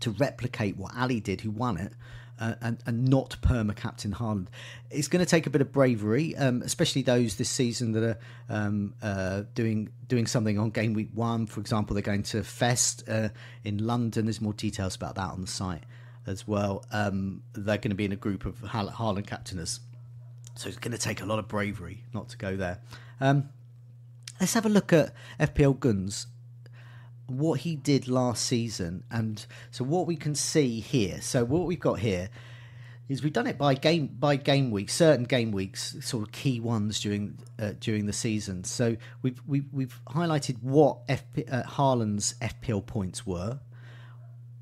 to 0.00 0.10
replicate 0.12 0.76
what 0.76 0.96
Ali 0.96 1.20
did, 1.20 1.42
who 1.42 1.50
won 1.50 1.78
it, 1.78 1.92
uh, 2.38 2.54
and, 2.60 2.78
and 2.86 3.08
not 3.08 3.36
perma 3.40 3.74
captain 3.74 4.12
Haaland. 4.12 4.48
It's 4.90 5.08
going 5.08 5.24
to 5.24 5.28
take 5.28 5.46
a 5.46 5.50
bit 5.50 5.60
of 5.60 5.72
bravery, 5.72 6.36
um, 6.36 6.62
especially 6.62 7.02
those 7.02 7.36
this 7.36 7.50
season 7.50 7.92
that 7.92 8.02
are 8.02 8.18
um, 8.48 8.94
uh, 9.02 9.42
doing 9.54 9.90
doing 10.08 10.26
something 10.26 10.58
on 10.58 10.70
game 10.70 10.92
week 10.92 11.10
one. 11.14 11.46
For 11.46 11.60
example, 11.60 11.94
they're 11.94 12.02
going 12.02 12.22
to 12.24 12.42
Fest 12.42 13.04
uh, 13.08 13.30
in 13.64 13.86
London. 13.86 14.26
There's 14.26 14.40
more 14.40 14.52
details 14.52 14.94
about 14.96 15.14
that 15.16 15.30
on 15.30 15.40
the 15.40 15.46
site 15.46 15.84
as 16.26 16.46
well. 16.46 16.84
Um, 16.92 17.42
they're 17.52 17.78
going 17.78 17.90
to 17.90 17.96
be 17.96 18.04
in 18.04 18.12
a 18.12 18.16
group 18.16 18.44
of 18.44 18.56
Haaland 18.60 19.26
captainers, 19.26 19.80
so 20.54 20.68
it's 20.68 20.78
going 20.78 20.92
to 20.92 20.98
take 20.98 21.20
a 21.22 21.26
lot 21.26 21.38
of 21.38 21.48
bravery 21.48 22.04
not 22.12 22.28
to 22.30 22.36
go 22.36 22.56
there. 22.56 22.80
Um, 23.20 23.48
let's 24.40 24.54
have 24.54 24.66
a 24.66 24.70
look 24.70 24.92
at 24.92 25.12
FPL 25.40 25.78
Guns 25.78 26.26
what 27.26 27.60
he 27.60 27.76
did 27.76 28.08
last 28.08 28.44
season, 28.44 29.04
and 29.10 29.44
so 29.70 29.84
what 29.84 30.06
we 30.06 30.16
can 30.16 30.34
see 30.34 30.80
here. 30.80 31.20
So 31.20 31.44
what 31.44 31.66
we've 31.66 31.80
got 31.80 31.98
here 31.98 32.28
is 33.08 33.22
we've 33.22 33.32
done 33.32 33.46
it 33.46 33.56
by 33.58 33.74
game 33.74 34.08
by 34.18 34.36
game 34.36 34.70
week, 34.70 34.90
certain 34.90 35.24
game 35.24 35.52
weeks, 35.52 35.96
sort 36.00 36.26
of 36.26 36.32
key 36.32 36.60
ones 36.60 37.00
during 37.00 37.38
uh, 37.58 37.72
during 37.80 38.06
the 38.06 38.12
season. 38.12 38.64
So 38.64 38.96
we've 39.22 39.40
we've, 39.46 39.66
we've 39.72 40.00
highlighted 40.06 40.62
what 40.62 41.06
FP, 41.06 41.52
uh, 41.52 41.62
FPL 41.64 42.86
points 42.86 43.26
were. 43.26 43.60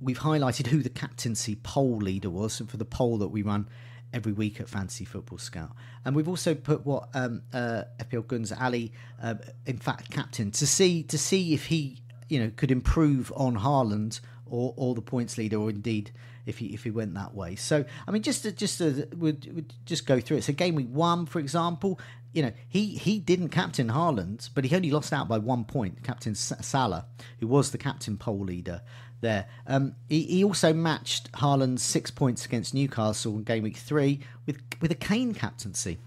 We've 0.00 0.18
highlighted 0.18 0.66
who 0.66 0.82
the 0.82 0.90
captaincy 0.90 1.54
poll 1.54 1.96
leader 1.96 2.28
was, 2.28 2.60
for 2.66 2.76
the 2.76 2.84
poll 2.84 3.18
that 3.18 3.28
we 3.28 3.42
run 3.42 3.68
every 4.12 4.32
week 4.32 4.60
at 4.60 4.68
Fantasy 4.68 5.04
Football 5.04 5.38
Scout. 5.38 5.72
And 6.04 6.14
we've 6.14 6.28
also 6.28 6.54
put 6.54 6.84
what 6.84 7.08
um, 7.14 7.42
uh, 7.52 7.84
FPL 7.98 8.26
Guns 8.26 8.52
Ali, 8.52 8.92
uh, 9.22 9.34
in 9.66 9.78
fact, 9.78 10.10
captain 10.10 10.50
to 10.52 10.66
see 10.66 11.02
to 11.04 11.16
see 11.16 11.54
if 11.54 11.66
he 11.66 12.03
you 12.28 12.40
know 12.40 12.50
could 12.56 12.70
improve 12.70 13.32
on 13.36 13.58
Haaland 13.58 14.20
or, 14.46 14.74
or 14.76 14.94
the 14.94 15.02
points 15.02 15.38
leader, 15.38 15.56
or 15.56 15.70
indeed 15.70 16.10
if 16.46 16.58
he 16.58 16.66
if 16.66 16.84
he 16.84 16.90
went 16.90 17.14
that 17.14 17.34
way. 17.34 17.56
So 17.56 17.84
I 18.06 18.10
mean, 18.10 18.22
just 18.22 18.42
to, 18.42 18.52
just 18.52 18.78
to, 18.78 19.08
would 19.16 19.52
would 19.54 19.74
just 19.86 20.06
go 20.06 20.20
through 20.20 20.38
it. 20.38 20.44
So 20.44 20.52
game 20.52 20.74
week 20.74 20.88
one, 20.90 21.26
for 21.26 21.38
example, 21.38 21.98
you 22.32 22.42
know 22.42 22.52
he 22.68 22.94
he 22.96 23.18
didn't 23.18 23.48
captain 23.48 23.88
Haaland, 23.88 24.50
but 24.54 24.64
he 24.64 24.76
only 24.76 24.90
lost 24.90 25.12
out 25.12 25.28
by 25.28 25.38
one 25.38 25.64
point. 25.64 26.02
Captain 26.02 26.34
Salah, 26.34 27.06
who 27.40 27.46
was 27.46 27.70
the 27.70 27.78
captain 27.78 28.16
poll 28.16 28.44
leader 28.44 28.82
there. 29.20 29.46
Um, 29.66 29.96
he, 30.08 30.22
he 30.22 30.44
also 30.44 30.72
matched 30.72 31.32
Haaland's 31.32 31.82
six 31.82 32.10
points 32.10 32.44
against 32.44 32.74
Newcastle 32.74 33.36
in 33.36 33.44
game 33.44 33.62
week 33.62 33.76
three 33.76 34.20
with 34.46 34.60
with 34.80 34.90
a 34.90 34.96
Kane 34.96 35.34
captaincy. 35.34 35.98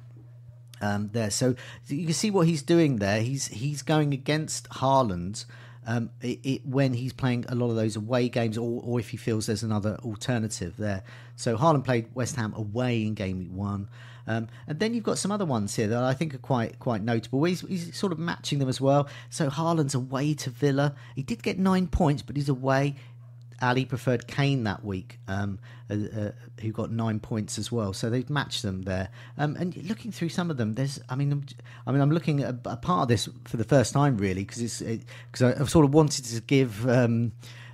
Um, 0.80 1.10
there, 1.12 1.32
so 1.32 1.56
you 1.88 2.06
can 2.06 2.14
see 2.14 2.30
what 2.30 2.46
he's 2.46 2.62
doing 2.62 2.98
there. 2.98 3.22
He's 3.22 3.48
he's 3.48 3.82
going 3.82 4.14
against 4.14 4.70
Haaland 4.70 5.46
um, 5.88 6.10
it, 6.22 6.40
it, 6.44 6.66
when 6.66 6.94
he's 6.94 7.14
playing 7.14 7.46
a 7.48 7.56
lot 7.56 7.70
of 7.70 7.78
those 7.78 7.96
away 7.96 8.28
games, 8.28 8.58
or, 8.58 8.82
or 8.84 9.00
if 9.00 9.10
he 9.10 9.18
feels 9.18 9.48
there's 9.48 9.64
another 9.64 9.98
alternative 10.04 10.76
there. 10.78 11.02
So 11.38 11.58
Haaland 11.58 11.86
played 11.86 12.14
West 12.14 12.36
Ham 12.36 12.54
away 12.56 13.04
in 13.04 13.14
game 13.14 13.56
one. 13.56 13.88
Um, 14.28 14.50
and 14.68 14.78
then 14.78 14.94
you've 14.94 15.06
got 15.06 15.18
some 15.18 15.32
other 15.32 15.46
ones 15.46 15.74
here 15.74 15.88
that 15.88 16.04
I 16.04 16.14
think 16.14 16.36
are 16.36 16.40
quite 16.40 16.80
quite 16.80 17.02
notable. 17.02 17.42
He's, 17.46 17.62
he's, 17.62 17.98
sort 17.98 18.12
of 18.12 18.20
matching 18.20 18.60
them 18.60 18.68
as 18.68 18.82
well. 18.82 19.08
So 19.30 19.50
Haaland's 19.50 19.96
away 19.96 20.34
to 20.34 20.50
Villa. 20.50 20.94
He 21.16 21.24
did 21.24 21.42
get 21.42 21.58
nine 21.58 21.88
points, 21.88 22.22
but 22.22 22.36
he's 22.36 22.50
away. 22.50 22.96
Ali 23.62 23.86
preferred 23.86 24.28
Kane 24.28 24.64
that 24.64 24.84
week, 24.84 25.20
um, 25.28 25.60
uh, 25.90 25.96
uh, 25.96 26.32
who 26.62 26.72
got 26.72 26.92
nine 26.92 27.20
points 27.20 27.58
as 27.58 27.72
well. 27.72 27.94
So 27.94 28.10
they've 28.10 28.30
matched 28.30 28.62
them 28.62 28.84
there. 28.84 29.10
Um, 29.38 29.56
and 29.56 29.76
looking 29.88 30.12
through 30.12 30.30
some 30.30 30.52
of 30.52 30.58
them, 30.58 30.76
there's, 30.76 31.00
I 31.10 31.16
mean, 31.16 31.32
I'm, 31.32 31.46
I 31.86 31.92
mean, 31.92 32.02
I'm 32.02 32.12
looking 32.12 32.42
at 32.42 32.56
a, 32.66 32.78
part 32.78 33.04
of 33.04 33.08
this 33.08 33.28
for 33.46 33.58
the 33.58 33.64
first 33.64 33.94
time 33.94 34.18
really 34.18 34.44
because 34.44 34.62
it's 34.62 34.80
because 34.80 35.42
it, 35.42 35.62
I've 35.62 35.70
sort 35.70 35.86
of 35.86 35.94
wanted 35.94 36.26
to 36.26 36.42
give. 36.42 36.88
Um, 36.88 37.34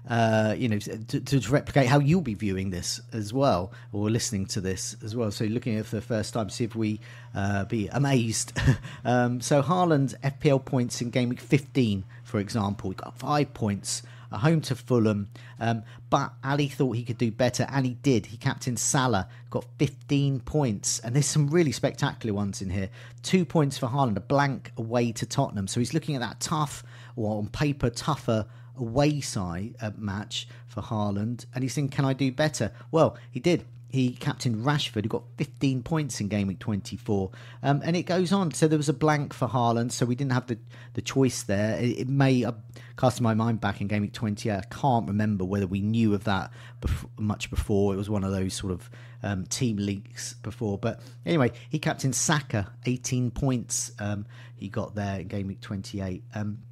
uh, 0.10 0.54
you 0.58 0.68
know, 0.68 0.80
to, 0.80 1.22
to, 1.22 1.40
replicate 1.50 1.88
how 1.88 1.98
you'll 1.98 2.20
be 2.20 2.34
viewing 2.34 2.72
this 2.72 3.00
as 3.14 3.32
well, 3.32 3.72
or 3.94 4.10
listening 4.10 4.46
to 4.46 4.60
this 4.60 4.98
as 5.02 5.16
well. 5.16 5.32
So, 5.32 5.46
looking 5.46 5.76
at 5.76 5.82
it 5.82 5.86
for 5.86 5.96
the 5.96 6.02
first 6.02 6.34
time, 6.34 6.50
see 6.50 6.66
if 6.66 6.76
we 6.76 7.00
uh, 7.34 7.64
be 7.64 7.88
amazed. 7.88 8.52
um, 9.06 9.40
so, 9.40 9.62
Haaland's 9.62 10.14
FPL 10.22 10.66
points 10.66 11.02
in 11.02 11.10
game 11.10 11.30
week 11.30 11.40
15, 11.40 12.04
for 12.26 12.40
example, 12.42 12.90
we 12.90 12.96
got 12.96 13.18
five 13.18 13.54
points 13.54 14.04
a 14.34 14.38
home 14.40 14.60
to 14.62 14.76
Fulham. 14.76 15.30
Um, 15.60 15.84
but 16.10 16.34
Ali 16.44 16.68
thought 16.68 16.94
he 16.94 17.04
could 17.04 17.18
do 17.18 17.32
better, 17.32 17.66
and 17.70 17.86
he 17.86 17.94
did. 17.94 18.26
He 18.26 18.38
captained 18.38 18.80
Salah, 18.80 19.30
got 19.50 19.66
15 19.80 20.42
points, 20.42 21.00
and 21.00 21.16
there's 21.16 21.28
some 21.28 21.48
really 21.48 21.72
spectacular 21.72 22.34
ones 22.34 22.62
in 22.62 22.70
here. 22.70 22.90
Two 23.22 23.46
points 23.46 23.78
for 23.78 23.88
Haaland, 23.88 24.18
a 24.18 24.22
blank 24.22 24.72
away 24.78 25.12
to 25.14 25.26
Tottenham. 25.26 25.68
So 25.68 25.80
he's 25.80 25.94
looking 25.94 26.16
at 26.16 26.22
that 26.22 26.40
tough, 26.40 26.84
or 27.16 27.38
on 27.38 27.48
paper 27.48 27.90
tougher 27.90 28.48
away 28.76 29.22
side 29.22 29.76
uh, 29.82 29.92
match 29.98 30.48
for 30.68 30.82
Haaland, 30.82 31.46
and 31.54 31.64
he's 31.64 31.76
thinking, 31.76 31.96
"Can 31.96 32.06
I 32.06 32.14
do 32.14 32.32
better?" 32.32 32.72
Well, 32.92 33.18
he 33.30 33.40
did 33.40 33.66
he 33.94 34.10
captained 34.10 34.66
Rashford, 34.66 35.04
who 35.04 35.10
got 35.10 35.22
15 35.38 35.84
points 35.84 36.20
in 36.20 36.28
game 36.28 36.48
week 36.48 36.58
24. 36.58 37.30
Um, 37.62 37.80
and 37.86 37.96
it 37.96 38.04
goes 38.04 38.34
on. 38.34 38.52
So 38.52 38.68
there 38.68 38.80
was 38.80 38.90
a 38.90 38.94
blank 38.94 39.36
for 39.36 39.48
Haaland, 39.48 39.92
so 39.92 40.08
we 40.08 40.16
didn't 40.16 40.32
have 40.32 40.48
the, 40.48 40.58
the 40.96 41.02
choice 41.04 41.44
there. 41.44 41.78
It, 41.78 42.00
it 42.00 42.10
may 42.10 42.44
uh, 42.44 42.54
cast 42.98 43.22
my 43.22 43.36
mind 43.36 43.62
back 43.62 43.82
in 43.82 43.88
game 43.88 44.02
week 44.02 44.12
20. 44.12 44.52
I 44.52 44.64
can't 44.72 45.08
remember 45.08 45.46
whether 45.46 45.68
we 45.68 45.80
knew 45.80 46.16
of 46.16 46.24
that 46.24 46.50
bef- 46.82 47.08
much 47.20 47.52
before. 47.52 47.94
It 47.94 47.98
was 47.98 48.10
one 48.10 48.24
of 48.24 48.32
those 48.32 48.56
sort 48.56 48.74
of 48.74 48.90
um, 49.22 49.46
team 49.46 49.78
leaks 49.78 50.34
before. 50.42 50.80
But 50.80 51.00
anyway, 51.24 51.52
he 51.70 51.78
captained 51.78 52.16
Saka, 52.16 52.72
18 52.88 53.30
points 53.30 53.92
um, 54.00 54.26
he 54.56 54.70
got 54.70 54.96
there 54.96 55.20
in 55.20 55.28
game 55.28 55.46
week 55.46 55.62
28. 55.62 56.24
Um, 56.34 56.64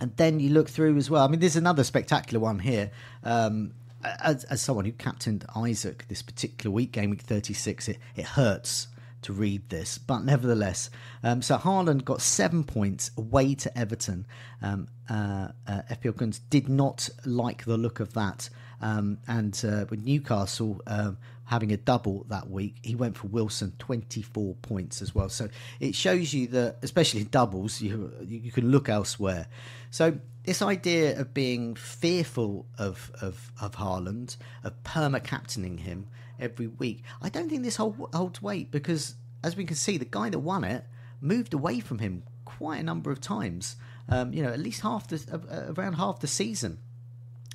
and 0.00 0.16
then 0.16 0.40
you 0.40 0.50
look 0.50 0.68
through 0.68 0.96
as 0.96 1.08
well. 1.08 1.24
I 1.24 1.28
mean, 1.28 1.38
there's 1.38 1.54
another 1.54 1.84
spectacular 1.84 2.40
one 2.40 2.58
here. 2.58 2.90
Um, 3.22 3.74
as, 4.04 4.44
as 4.44 4.62
someone 4.62 4.84
who 4.84 4.92
captained 4.92 5.44
Isak 5.56 6.06
this 6.08 6.22
particular 6.22 6.72
week, 6.72 6.92
game 6.92 7.10
week 7.10 7.22
36, 7.22 7.88
it, 7.88 7.98
it 8.16 8.24
hurts 8.24 8.88
to 9.22 9.32
read 9.32 9.68
this, 9.70 9.98
but 9.98 10.20
nevertheless. 10.20 10.90
Um, 11.22 11.42
so 11.42 11.56
Haaland 11.56 12.04
got 12.04 12.20
seven 12.20 12.62
points 12.62 13.10
away 13.16 13.54
to 13.56 13.78
Everton. 13.78 14.26
Um, 14.62 14.88
uh, 15.08 15.48
uh, 15.66 15.82
FPL 15.90 16.16
Guns 16.16 16.38
did 16.38 16.68
not 16.68 17.08
like 17.24 17.64
the 17.64 17.78
look 17.78 18.00
of 18.00 18.12
that. 18.14 18.48
Um, 18.80 19.18
and 19.26 19.60
uh, 19.66 19.86
with 19.88 20.02
Newcastle 20.02 20.80
um, 20.86 21.16
having 21.46 21.72
a 21.72 21.76
double 21.76 22.24
that 22.28 22.48
week, 22.50 22.76
he 22.82 22.94
went 22.94 23.16
for 23.16 23.26
Wilson 23.26 23.72
24 23.78 24.54
points 24.56 25.02
as 25.02 25.14
well. 25.14 25.28
So 25.28 25.48
it 25.80 25.94
shows 25.94 26.32
you 26.32 26.46
that, 26.48 26.78
especially 26.82 27.20
in 27.20 27.28
doubles, 27.28 27.80
you, 27.80 28.12
you 28.22 28.50
can 28.50 28.70
look 28.70 28.88
elsewhere. 28.88 29.46
So 29.90 30.18
this 30.44 30.62
idea 30.62 31.18
of 31.18 31.34
being 31.34 31.74
fearful 31.74 32.66
of 32.78 33.10
of 33.20 33.52
of 33.60 33.76
Haaland, 33.76 34.36
of 34.62 34.82
perma 34.84 35.22
captaining 35.22 35.78
him 35.78 36.06
every 36.38 36.66
week, 36.66 37.02
I 37.22 37.28
don't 37.28 37.48
think 37.48 37.62
this 37.62 37.76
hold, 37.76 38.08
holds 38.12 38.42
weight 38.42 38.70
because, 38.70 39.14
as 39.42 39.56
we 39.56 39.64
can 39.64 39.76
see, 39.76 39.98
the 39.98 40.04
guy 40.04 40.30
that 40.30 40.38
won 40.38 40.64
it 40.64 40.84
moved 41.20 41.54
away 41.54 41.80
from 41.80 41.98
him 41.98 42.22
quite 42.44 42.80
a 42.80 42.82
number 42.82 43.10
of 43.10 43.20
times. 43.20 43.76
Um, 44.08 44.34
you 44.34 44.42
know, 44.42 44.50
at 44.50 44.60
least 44.60 44.82
half 44.82 45.08
the 45.08 45.22
uh, 45.32 45.72
around 45.72 45.94
half 45.94 46.20
the 46.20 46.26
season. 46.26 46.78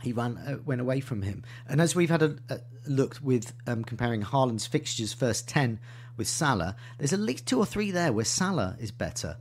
He 0.01 0.13
ran 0.13 0.37
uh, 0.37 0.57
went 0.65 0.81
away 0.81 0.99
from 0.99 1.21
him. 1.21 1.43
And 1.67 1.81
as 1.81 1.95
we've 1.95 2.09
had 2.09 2.21
a, 2.21 2.35
a 2.49 2.59
look 2.87 3.17
with 3.21 3.53
um, 3.67 3.83
comparing 3.83 4.23
Haaland's 4.23 4.67
fixtures 4.67 5.13
first 5.13 5.47
ten 5.47 5.79
with 6.17 6.27
Salah, 6.27 6.75
there's 6.97 7.13
at 7.13 7.19
least 7.19 7.45
two 7.45 7.59
or 7.59 7.65
three 7.65 7.91
there 7.91 8.11
where 8.13 8.25
Salah 8.25 8.75
is 8.79 8.91
better. 8.91 9.37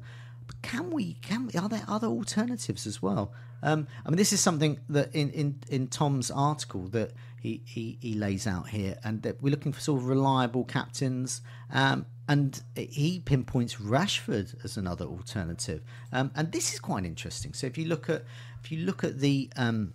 But 0.47 0.63
can 0.63 0.91
we? 0.91 1.15
Can 1.15 1.47
we? 1.47 1.59
Are 1.59 1.69
there 1.69 1.85
other 1.87 2.07
alternatives 2.07 2.87
as 2.87 3.03
well? 3.03 3.33
Um, 3.63 3.89
I 4.07 4.11
mean, 4.11 4.17
this 4.17 4.33
is 4.33 4.41
something 4.41 4.79
that 4.89 5.15
in, 5.15 5.31
in, 5.31 5.59
in 5.69 5.89
Tom's 5.89 6.31
article 6.31 6.89
that 6.89 7.13
he, 7.41 7.61
he, 7.65 7.99
he 8.01 8.15
lays 8.15 8.47
out 8.47 8.69
here, 8.69 8.97
and 9.03 9.23
that 9.23 9.43
we're 9.43 9.51
looking 9.51 9.73
for 9.73 9.81
sort 9.81 10.01
of 10.01 10.07
reliable 10.07 10.65
captains. 10.65 11.43
Um, 11.73 12.07
and 12.29 12.63
he 12.77 13.21
pinpoints 13.21 13.77
Rashford 13.77 14.63
as 14.63 14.77
another 14.77 15.07
alternative, 15.07 15.83
um, 16.13 16.31
and 16.35 16.53
this 16.53 16.75
is 16.75 16.79
quite 16.79 17.05
interesting. 17.07 17.55
So 17.55 17.67
if 17.67 17.79
you 17.79 17.87
look 17.87 18.11
at 18.11 18.25
if 18.63 18.71
you 18.71 18.85
look 18.85 19.03
at 19.03 19.19
the 19.19 19.51
um, 19.57 19.95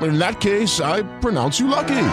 In 0.00 0.18
that 0.18 0.40
case, 0.40 0.80
I 0.80 1.02
pronounce 1.20 1.60
you 1.60 1.68
lucky. 1.68 2.06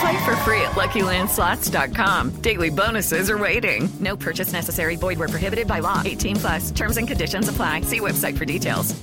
Play 0.00 0.24
for 0.24 0.36
free 0.44 0.60
at 0.60 0.72
LuckyLandSlots.com. 0.72 2.30
Daily 2.42 2.70
bonuses 2.70 3.30
are 3.30 3.38
waiting. 3.38 3.88
No 4.00 4.16
purchase 4.16 4.52
necessary. 4.52 4.96
Void 4.96 5.18
were 5.18 5.28
prohibited 5.28 5.66
by 5.66 5.78
law. 5.78 6.02
18 6.04 6.36
plus. 6.36 6.70
Terms 6.70 6.96
and 6.98 7.08
conditions 7.08 7.48
apply. 7.48 7.80
See 7.82 8.00
website 8.00 8.36
for 8.36 8.44
details. 8.44 8.94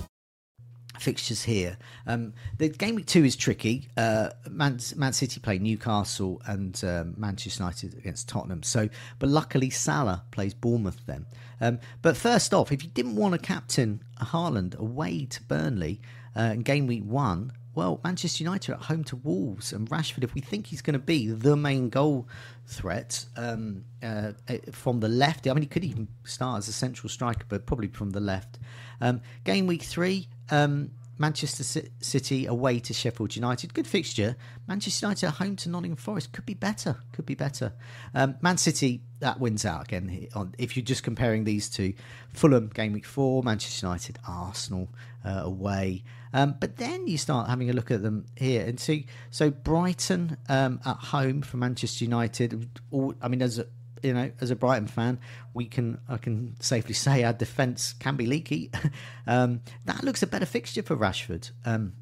fixtures 1.00 1.43
here. 1.43 1.77
Um, 2.08 2.34
the 2.60 2.70
game 2.70 2.96
week 2.96 3.08
two 3.08 3.25
is 3.25 3.36
tricky. 3.36 3.89
Uh, 3.98 4.29
Man, 4.50 4.79
Man 4.96 5.12
City 5.12 5.39
play 5.41 5.58
Newcastle 5.60 6.41
and 6.46 6.82
um, 6.86 7.15
Manchester 7.17 7.63
United 7.63 7.98
against 7.98 8.29
Tottenham. 8.29 8.63
So, 8.63 8.88
but 9.20 9.27
luckily 9.29 9.70
Salah 9.70 10.24
plays 10.32 10.53
Bournemouth 10.53 11.01
then. 11.05 11.25
Um, 11.62 11.79
but 12.01 12.17
first 12.17 12.53
off, 12.53 12.72
if 12.72 12.83
you 12.83 12.89
didn't 12.89 13.15
want 13.15 13.33
to 13.33 13.39
captain 13.39 14.01
Haaland 14.19 14.77
away 14.77 15.25
to 15.25 15.43
Burnley 15.43 16.01
uh, 16.36 16.51
in 16.53 16.62
game 16.62 16.88
week 16.88 17.03
one, 17.03 17.53
well, 17.75 18.00
Manchester 18.03 18.43
United 18.43 18.74
at 18.74 18.81
home 18.83 19.03
to 19.05 19.15
Wolves 19.15 19.74
and 19.74 19.89
Rashford. 19.89 20.24
If 20.24 20.36
we 20.36 20.41
think 20.41 20.67
he's 20.67 20.81
going 20.81 20.93
to 20.93 21.00
be 21.00 21.27
the 21.27 21.55
main 21.55 21.89
goal 21.89 22.27
threat 22.67 23.25
um, 23.36 23.86
uh, 24.04 24.34
from 24.71 24.99
the 24.99 25.08
left, 25.08 25.47
I 25.47 25.54
mean, 25.54 25.63
he 25.63 25.67
could 25.67 25.84
even 25.84 26.08
start 26.23 26.60
as 26.60 26.67
a 26.67 26.73
central 26.73 27.10
striker, 27.10 27.45
but 27.49 27.65
probably 27.65 27.88
from 27.88 28.12
the 28.12 28.19
left. 28.19 28.60
Um, 29.01 29.21
game 29.43 29.65
week 29.65 29.82
three, 29.82 30.27
um, 30.51 30.91
Manchester 31.17 31.84
City 32.02 32.45
away 32.45 32.80
to 32.80 32.93
Sheffield 32.93 33.36
United. 33.36 33.73
Good 33.73 33.88
fixture. 33.88 34.36
Manchester 34.67 35.06
United 35.06 35.28
at 35.28 35.34
home 35.36 35.56
to 35.58 35.69
Nottingham 35.69 35.97
Forest. 35.97 36.32
Could 36.32 36.45
be 36.45 36.54
better. 36.54 36.97
Could 37.12 37.26
be 37.26 37.36
better. 37.36 37.73
Um, 38.15 38.36
Man 38.41 38.58
City, 38.58 39.02
that 39.19 39.39
wins 39.39 39.65
out 39.65 39.84
again. 39.84 40.28
If 40.58 40.76
you're 40.76 40.84
just 40.84 41.04
comparing 41.04 41.43
these 41.43 41.69
two, 41.69 41.93
Fulham, 42.34 42.67
game 42.67 42.93
week 42.93 43.06
four, 43.06 43.43
Manchester 43.43 43.86
United, 43.86 44.19
Arsenal 44.28 44.89
uh, 45.23 45.41
away. 45.43 46.04
Um, 46.34 46.56
but 46.60 46.78
then 46.78 47.08
you 47.08 47.17
start 47.17 47.47
having 47.47 47.69
a 47.69 47.73
look 47.73 47.91
at 47.91 48.02
them 48.02 48.26
here 48.36 48.65
and 48.65 48.80
see. 48.80 49.06
So 49.30 49.52
Brighton 49.52 50.38
um, 50.49 50.80
at 50.84 50.97
home 50.97 51.43
for 51.43 51.58
Manchester 51.58 52.06
United. 52.06 52.82
All, 52.89 53.13
I 53.21 53.28
mean, 53.28 53.41
as 53.41 53.60
a, 53.60 53.67
you 54.03 54.13
know, 54.13 54.31
as 54.41 54.51
a 54.51 54.55
Brighton 54.55 54.87
fan, 54.87 55.19
we 55.53 55.65
can 55.65 55.99
I 56.07 56.17
can 56.17 56.55
safely 56.59 56.93
say 56.93 57.23
our 57.23 57.33
defence 57.33 57.93
can 57.93 58.15
be 58.15 58.25
leaky. 58.25 58.71
um, 59.27 59.61
that 59.85 60.03
looks 60.03 60.21
a 60.21 60.27
better 60.27 60.45
fixture 60.45 60.83
for 60.83 60.95
Rashford 60.95 61.51
um, 61.65 61.93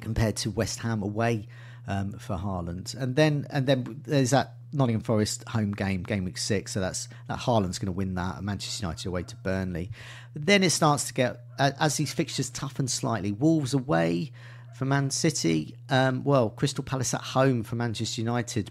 compared 0.00 0.36
to 0.36 0.50
West 0.50 0.78
Ham 0.80 1.02
away 1.02 1.48
um, 1.86 2.12
for 2.12 2.36
Haaland. 2.36 2.96
And 2.96 3.16
then 3.16 3.46
and 3.50 3.66
then 3.66 4.02
there's 4.04 4.30
that 4.30 4.54
Nottingham 4.72 5.02
Forest 5.02 5.46
home 5.48 5.72
game, 5.72 6.02
game 6.02 6.24
week 6.24 6.38
six. 6.38 6.72
So 6.72 6.80
that's 6.80 7.08
that 7.28 7.40
Haaland's 7.40 7.78
going 7.78 7.86
to 7.86 7.92
win 7.92 8.14
that. 8.14 8.36
and 8.36 8.46
Manchester 8.46 8.86
United 8.86 9.06
away 9.06 9.24
to 9.24 9.36
Burnley. 9.36 9.90
But 10.32 10.46
then 10.46 10.62
it 10.62 10.70
starts 10.70 11.08
to 11.08 11.14
get 11.14 11.40
as 11.58 11.96
these 11.96 12.12
fixtures 12.12 12.50
toughen 12.50 12.88
slightly. 12.88 13.32
Wolves 13.32 13.74
away 13.74 14.32
for 14.74 14.84
Man 14.84 15.10
City. 15.10 15.76
Um, 15.88 16.24
well, 16.24 16.50
Crystal 16.50 16.84
Palace 16.84 17.14
at 17.14 17.20
home 17.20 17.62
for 17.62 17.76
Manchester 17.76 18.20
United. 18.20 18.70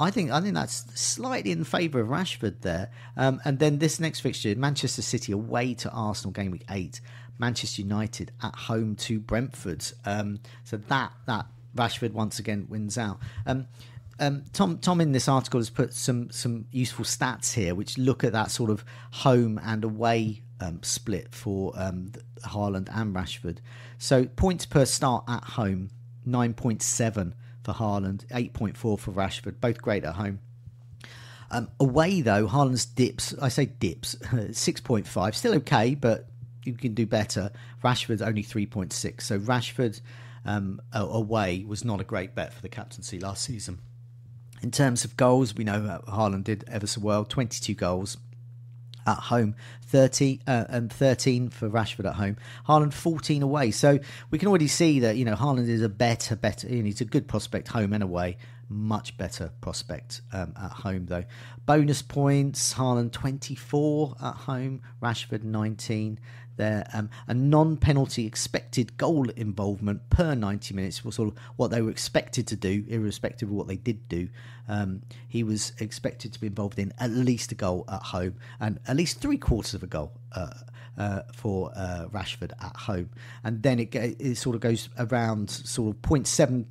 I 0.00 0.10
think 0.10 0.30
I 0.30 0.40
think 0.40 0.54
that's 0.54 0.84
slightly 1.00 1.52
in 1.52 1.64
favour 1.64 2.00
of 2.00 2.08
Rashford 2.08 2.60
there. 2.62 2.90
Um, 3.16 3.40
and 3.44 3.58
then 3.58 3.78
this 3.78 4.00
next 4.00 4.20
fixture, 4.20 4.54
Manchester 4.56 5.02
City 5.02 5.32
away 5.32 5.74
to 5.74 5.90
Arsenal, 5.90 6.32
game 6.32 6.50
week 6.50 6.64
eight. 6.70 7.00
Manchester 7.38 7.82
United 7.82 8.32
at 8.42 8.54
home 8.54 8.96
to 8.96 9.18
Brentford. 9.18 9.84
Um, 10.04 10.40
so 10.62 10.76
that 10.76 11.12
that 11.26 11.46
Rashford 11.76 12.12
once 12.12 12.38
again 12.38 12.66
wins 12.68 12.96
out. 12.98 13.18
Um, 13.46 13.66
um, 14.20 14.44
Tom 14.52 14.78
Tom 14.78 15.00
in 15.00 15.12
this 15.12 15.28
article 15.28 15.60
has 15.60 15.70
put 15.70 15.92
some 15.92 16.30
some 16.30 16.66
useful 16.70 17.04
stats 17.04 17.54
here, 17.54 17.74
which 17.74 17.98
look 17.98 18.22
at 18.24 18.32
that 18.32 18.50
sort 18.50 18.70
of 18.70 18.84
home 19.10 19.60
and 19.64 19.84
away 19.84 20.42
um, 20.60 20.82
split 20.82 21.34
for 21.34 21.72
um, 21.76 22.12
Haaland 22.44 22.88
and 22.94 23.14
Rashford. 23.14 23.58
So 23.98 24.26
points 24.26 24.66
per 24.66 24.84
start 24.84 25.24
at 25.28 25.44
home, 25.44 25.90
nine 26.24 26.54
point 26.54 26.82
seven 26.82 27.34
for 27.64 27.72
Haaland, 27.72 28.24
eight 28.32 28.52
point 28.52 28.76
four 28.76 28.98
for 28.98 29.10
Rashford, 29.10 29.60
both 29.60 29.80
great 29.80 30.04
at 30.04 30.14
home. 30.14 30.38
Um, 31.50 31.68
away 31.80 32.20
though, 32.20 32.46
Haaland's 32.46 32.86
dips. 32.86 33.34
I 33.40 33.48
say 33.48 33.66
dips, 33.66 34.16
six 34.52 34.80
point 34.80 35.06
five, 35.06 35.36
still 35.36 35.54
okay, 35.56 35.94
but 35.94 36.28
you 36.64 36.74
can 36.74 36.94
do 36.94 37.06
better. 37.06 37.50
Rashford's 37.82 38.22
only 38.22 38.42
three 38.42 38.66
point 38.66 38.92
six. 38.92 39.26
So 39.26 39.38
Rashford 39.38 40.00
um, 40.44 40.80
away 40.92 41.64
was 41.66 41.84
not 41.84 42.00
a 42.00 42.04
great 42.04 42.34
bet 42.34 42.52
for 42.52 42.62
the 42.62 42.68
captaincy 42.68 43.18
last 43.18 43.42
season. 43.42 43.80
In 44.62 44.70
terms 44.70 45.04
of 45.04 45.16
goals, 45.16 45.54
we 45.54 45.64
know 45.64 46.00
Haaland 46.08 46.44
did 46.44 46.64
ever 46.68 46.86
so 46.86 47.00
well 47.00 47.24
22 47.24 47.74
goals 47.74 48.16
at 49.06 49.18
home, 49.18 49.54
30 49.86 50.40
uh, 50.46 50.64
and 50.68 50.92
13 50.92 51.50
for 51.50 51.68
Rashford 51.68 52.06
at 52.06 52.14
home. 52.14 52.36
Haaland 52.68 52.92
14 52.92 53.42
away. 53.42 53.70
So 53.70 53.98
we 54.30 54.38
can 54.38 54.48
already 54.48 54.68
see 54.68 55.00
that, 55.00 55.16
you 55.16 55.24
know, 55.24 55.34
Haaland 55.34 55.68
is 55.68 55.82
a 55.82 55.88
better, 55.88 56.36
better, 56.36 56.68
you 56.68 56.78
know, 56.78 56.86
he's 56.86 57.00
a 57.00 57.04
good 57.04 57.28
prospect 57.28 57.68
home 57.68 57.92
and 57.92 58.02
away. 58.02 58.36
Much 58.70 59.16
better 59.18 59.50
prospect 59.60 60.22
um, 60.32 60.54
at 60.60 60.70
home, 60.70 61.06
though. 61.06 61.24
Bonus 61.66 62.00
points 62.00 62.74
Haaland 62.74 63.12
24 63.12 64.16
at 64.22 64.34
home, 64.34 64.80
Rashford 65.02 65.44
19 65.44 66.18
there. 66.56 66.86
Um, 66.92 67.10
a 67.26 67.34
non 67.34 67.76
penalty 67.76 68.26
expected 68.26 68.96
goal 68.96 69.28
involvement 69.30 70.08
per 70.10 70.34
90 70.34 70.74
minutes 70.74 71.04
was 71.04 71.16
sort 71.16 71.30
of 71.30 71.38
what 71.56 71.70
they 71.70 71.82
were 71.82 71.90
expected 71.90 72.46
to 72.48 72.56
do, 72.56 72.84
irrespective 72.88 73.48
of 73.48 73.54
what 73.54 73.68
they 73.68 73.76
did 73.76 74.08
do. 74.08 74.28
Um, 74.68 75.02
he 75.28 75.42
was 75.42 75.72
expected 75.78 76.32
to 76.32 76.40
be 76.40 76.46
involved 76.46 76.78
in 76.78 76.92
at 76.98 77.10
least 77.10 77.52
a 77.52 77.54
goal 77.54 77.84
at 77.88 78.02
home 78.02 78.36
and 78.60 78.80
at 78.86 78.96
least 78.96 79.20
three 79.20 79.38
quarters 79.38 79.74
of 79.74 79.82
a 79.82 79.86
goal. 79.86 80.12
Uh, 80.32 80.50
uh, 80.96 81.22
for 81.32 81.72
uh, 81.74 82.06
Rashford 82.12 82.52
at 82.62 82.76
home, 82.76 83.10
and 83.42 83.64
then 83.64 83.80
it, 83.80 83.92
it 83.96 84.36
sort 84.36 84.54
of 84.54 84.60
goes 84.60 84.88
around 84.96 85.50
sort 85.50 85.96
of 85.96 86.02
0.7 86.02 86.66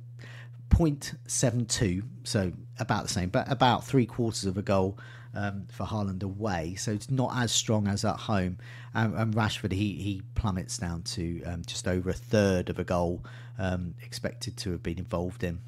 0.72, 0.70 2.02
so 2.24 2.52
about 2.78 3.04
the 3.04 3.08
same, 3.08 3.28
but 3.28 3.50
about 3.50 3.84
three 3.84 4.06
quarters 4.06 4.44
of 4.44 4.58
a 4.58 4.62
goal 4.62 4.98
um, 5.34 5.66
for 5.70 5.84
Haaland 5.84 6.22
away. 6.22 6.74
So 6.76 6.92
it's 6.92 7.10
not 7.10 7.36
as 7.36 7.52
strong 7.52 7.88
as 7.88 8.04
at 8.04 8.16
home. 8.16 8.58
Um, 8.94 9.14
and 9.16 9.34
Rashford, 9.34 9.72
he, 9.72 9.94
he 9.94 10.22
plummets 10.34 10.78
down 10.78 11.02
to 11.02 11.42
um, 11.44 11.62
just 11.66 11.88
over 11.88 12.10
a 12.10 12.14
third 12.14 12.70
of 12.70 12.78
a 12.78 12.84
goal 12.84 13.24
um, 13.58 13.94
expected 14.02 14.56
to 14.58 14.72
have 14.72 14.82
been 14.82 14.98
involved 14.98 15.44
in 15.44 15.60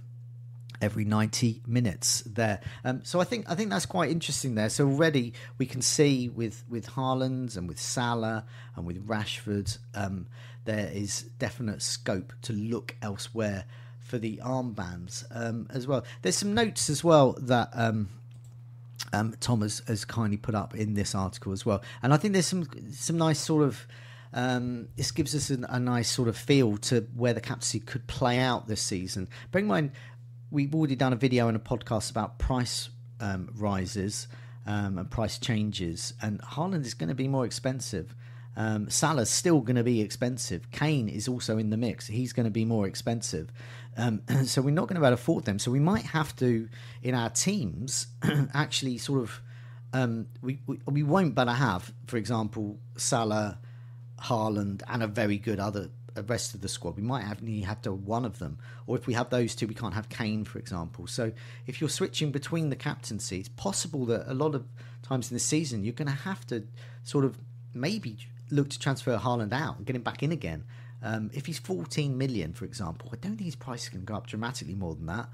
every 0.80 1.04
90 1.04 1.62
minutes 1.66 2.22
there. 2.26 2.60
Um, 2.84 3.02
so 3.04 3.20
I 3.20 3.24
think 3.24 3.50
I 3.50 3.54
think 3.54 3.70
that's 3.70 3.86
quite 3.86 4.10
interesting 4.10 4.54
there. 4.54 4.68
So 4.68 4.86
already 4.86 5.32
we 5.58 5.66
can 5.66 5.82
see 5.82 6.28
with 6.28 6.64
with 6.68 6.90
Haaland 6.90 7.56
and 7.56 7.68
with 7.68 7.80
Salah 7.80 8.44
and 8.74 8.86
with 8.86 9.06
Rashford, 9.06 9.78
um, 9.94 10.26
there 10.64 10.90
is 10.92 11.22
definite 11.38 11.82
scope 11.82 12.32
to 12.42 12.52
look 12.52 12.96
elsewhere 13.02 13.64
for 13.98 14.18
the 14.18 14.36
armbands 14.38 15.24
um, 15.32 15.66
as 15.70 15.86
well. 15.86 16.04
There's 16.22 16.36
some 16.36 16.54
notes 16.54 16.88
as 16.90 17.02
well 17.02 17.36
that. 17.40 17.70
Um, 19.12 19.34
Tom 19.40 19.62
has, 19.62 19.82
has 19.86 20.04
kindly 20.04 20.36
put 20.36 20.54
up 20.54 20.74
in 20.74 20.94
this 20.94 21.14
article 21.14 21.52
as 21.52 21.66
well, 21.66 21.82
and 22.02 22.12
I 22.14 22.16
think 22.16 22.32
there's 22.32 22.46
some 22.46 22.66
some 22.92 23.18
nice 23.18 23.38
sort 23.38 23.62
of 23.62 23.86
um, 24.32 24.88
this 24.96 25.12
gives 25.12 25.34
us 25.34 25.50
a, 25.50 25.58
a, 25.68 25.78
nice 25.80 26.10
sort 26.10 26.28
of 26.28 26.36
feel 26.36 26.76
to 26.78 27.06
where 27.14 27.32
the 27.32 27.40
captaincy 27.40 27.80
could 27.80 28.06
play 28.06 28.38
out 28.38 28.66
this 28.66 28.82
season. 28.82 29.28
Bear 29.50 29.60
in 29.60 29.66
mind, 29.66 29.92
we've 30.50 30.74
already 30.74 30.96
done 30.96 31.12
a 31.12 31.16
video 31.16 31.48
and 31.48 31.56
a 31.56 31.60
podcast 31.60 32.10
about 32.10 32.38
price 32.38 32.90
um, 33.20 33.50
rises 33.54 34.28
um, 34.66 34.98
and 34.98 35.10
price 35.10 35.38
changes, 35.38 36.14
and 36.20 36.40
Haaland 36.42 36.84
is 36.84 36.94
going 36.94 37.08
to 37.08 37.14
be 37.14 37.28
more 37.28 37.44
expensive. 37.44 38.14
Um, 38.56 38.88
Salah's 38.88 39.28
still 39.28 39.60
going 39.60 39.76
to 39.76 39.84
be 39.84 40.00
expensive. 40.00 40.70
Kane 40.70 41.08
is 41.08 41.28
also 41.28 41.58
in 41.58 41.70
the 41.70 41.76
mix. 41.76 42.06
He's 42.06 42.32
going 42.32 42.44
to 42.44 42.50
be 42.50 42.64
more 42.64 42.86
expensive. 42.86 43.52
Um, 43.96 44.22
so 44.44 44.62
we're 44.62 44.70
not 44.70 44.88
going 44.88 44.94
to 44.94 45.00
be 45.00 45.06
able 45.06 45.16
to 45.16 45.20
afford 45.20 45.44
them. 45.44 45.58
So 45.58 45.70
we 45.70 45.80
might 45.80 46.06
have 46.06 46.34
to, 46.36 46.68
in 47.02 47.14
our 47.14 47.30
teams, 47.30 48.06
actually 48.54 48.98
sort 48.98 49.20
of, 49.20 49.40
um, 49.92 50.26
we, 50.40 50.60
we, 50.66 50.78
we 50.86 51.02
won't 51.02 51.34
better 51.34 51.52
have, 51.52 51.92
for 52.06 52.16
example, 52.16 52.78
Salah, 52.96 53.58
Haaland, 54.22 54.82
and 54.88 55.02
a 55.02 55.06
very 55.06 55.38
good 55.38 55.60
other 55.60 55.90
rest 56.22 56.54
of 56.54 56.62
the 56.62 56.68
squad. 56.68 56.96
We 56.96 57.02
might 57.02 57.24
have 57.24 57.42
only 57.42 57.60
have 57.60 57.82
to 57.82 57.92
one 57.92 58.24
of 58.24 58.38
them, 58.38 58.58
or 58.86 58.96
if 58.96 59.06
we 59.06 59.14
have 59.14 59.30
those 59.30 59.54
two, 59.54 59.66
we 59.66 59.74
can't 59.74 59.94
have 59.94 60.08
Kane, 60.08 60.44
for 60.44 60.58
example. 60.58 61.06
So 61.06 61.32
if 61.66 61.80
you're 61.80 61.90
switching 61.90 62.30
between 62.30 62.70
the 62.70 62.76
captaincy, 62.76 63.40
it's 63.40 63.50
possible 63.50 64.06
that 64.06 64.30
a 64.30 64.34
lot 64.34 64.54
of 64.54 64.66
times 65.02 65.30
in 65.30 65.34
the 65.34 65.40
season 65.40 65.84
you're 65.84 65.92
going 65.92 66.08
to 66.08 66.14
have 66.14 66.46
to 66.46 66.64
sort 67.02 67.24
of 67.24 67.38
maybe 67.74 68.16
look 68.50 68.70
to 68.70 68.78
transfer 68.78 69.16
Haaland 69.18 69.52
out 69.52 69.76
and 69.76 69.86
get 69.86 69.96
him 69.96 70.02
back 70.02 70.22
in 70.22 70.32
again. 70.32 70.64
Um, 71.02 71.30
if 71.34 71.46
he's 71.46 71.58
14 71.58 72.16
million, 72.16 72.52
for 72.52 72.64
example, 72.64 73.10
I 73.12 73.16
don't 73.16 73.36
think 73.36 73.44
his 73.46 73.56
price 73.56 73.88
can 73.88 74.04
go 74.04 74.14
up 74.14 74.26
dramatically 74.26 74.74
more 74.74 74.94
than 74.94 75.06
that. 75.06 75.28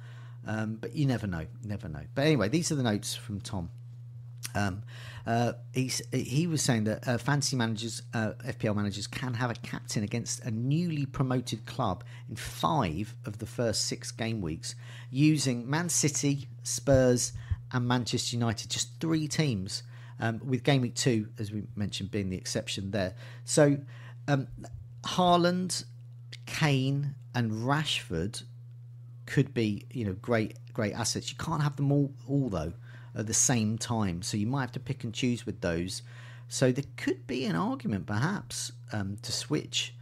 Um, 0.46 0.76
but 0.80 0.94
you 0.94 1.06
never 1.06 1.26
know, 1.26 1.46
never 1.64 1.88
know. 1.88 2.02
But 2.14 2.26
anyway, 2.26 2.48
these 2.48 2.72
are 2.72 2.74
the 2.74 2.82
notes 2.82 3.14
from 3.14 3.40
Tom. 3.40 3.70
Um, 4.54 4.82
uh, 5.24 5.52
he 5.72 6.46
was 6.46 6.62
saying 6.62 6.84
that 6.84 7.06
uh, 7.06 7.16
fantasy 7.16 7.56
managers, 7.56 8.02
uh, 8.12 8.32
FPL 8.44 8.74
managers, 8.74 9.06
can 9.06 9.34
have 9.34 9.50
a 9.50 9.54
captain 9.54 10.02
against 10.02 10.44
a 10.44 10.50
newly 10.50 11.06
promoted 11.06 11.64
club 11.64 12.04
in 12.28 12.36
five 12.36 13.14
of 13.24 13.38
the 13.38 13.46
first 13.46 13.86
six 13.86 14.10
game 14.10 14.40
weeks, 14.40 14.74
using 15.10 15.68
Man 15.70 15.88
City, 15.88 16.48
Spurs, 16.64 17.32
and 17.72 17.86
Manchester 17.86 18.36
United. 18.36 18.68
Just 18.68 19.00
three 19.00 19.28
teams 19.28 19.84
um, 20.22 20.40
with 20.42 20.62
game 20.62 20.80
week 20.80 20.94
two, 20.94 21.28
as 21.38 21.52
we 21.52 21.64
mentioned, 21.76 22.10
being 22.10 22.30
the 22.30 22.36
exception 22.36 22.92
there. 22.92 23.14
So, 23.44 23.76
um, 24.28 24.46
Haaland, 25.04 25.84
Kane, 26.46 27.16
and 27.34 27.50
Rashford 27.50 28.44
could 29.26 29.52
be, 29.52 29.84
you 29.90 30.06
know, 30.06 30.14
great 30.14 30.56
great 30.72 30.94
assets. 30.94 31.30
You 31.30 31.36
can't 31.36 31.62
have 31.62 31.76
them 31.76 31.92
all, 31.92 32.14
all 32.26 32.48
though, 32.48 32.72
at 33.14 33.26
the 33.26 33.34
same 33.34 33.76
time. 33.76 34.22
So 34.22 34.38
you 34.38 34.46
might 34.46 34.62
have 34.62 34.72
to 34.72 34.80
pick 34.80 35.04
and 35.04 35.12
choose 35.12 35.44
with 35.44 35.60
those. 35.60 36.00
So 36.48 36.72
there 36.72 36.84
could 36.96 37.26
be 37.26 37.44
an 37.44 37.56
argument, 37.56 38.06
perhaps, 38.06 38.72
um, 38.92 39.18
to 39.22 39.32
switch 39.32 39.94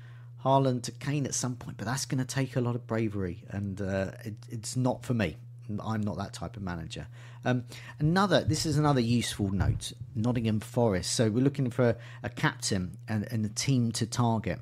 Haaland 0.45 0.83
to 0.85 0.93
Kane 0.93 1.27
at 1.27 1.35
some 1.35 1.57
point, 1.57 1.77
but 1.77 1.87
that's 1.87 2.07
going 2.07 2.19
to 2.19 2.25
take 2.25 2.57
a 2.57 2.61
lot 2.61 2.75
of 2.75 2.87
bravery, 2.87 3.45
and 3.51 3.81
uh, 3.81 4.13
it, 4.25 4.35
it's 4.49 4.77
not 4.77 5.05
for 5.05 5.15
me. 5.15 5.37
I'm 5.85 6.01
not 6.01 6.17
that 6.17 6.33
type 6.33 6.57
of 6.57 6.63
manager. 6.63 7.07
Um, 7.45 7.65
another, 7.99 8.45
this 8.45 8.67
is 8.67 8.77
another 8.77 9.01
useful 9.01 9.51
note. 9.51 9.93
Nottingham 10.15 10.61
Forest. 10.61 11.13
So 11.13 11.31
we're 11.31 11.45
looking 11.45 11.71
for 11.71 11.91
a, 11.91 11.97
a 12.23 12.29
captain 12.29 12.99
and, 13.09 13.27
and, 13.31 13.47
a 13.47 13.49
team 13.49 13.93
to 13.93 14.07
target. 14.07 14.61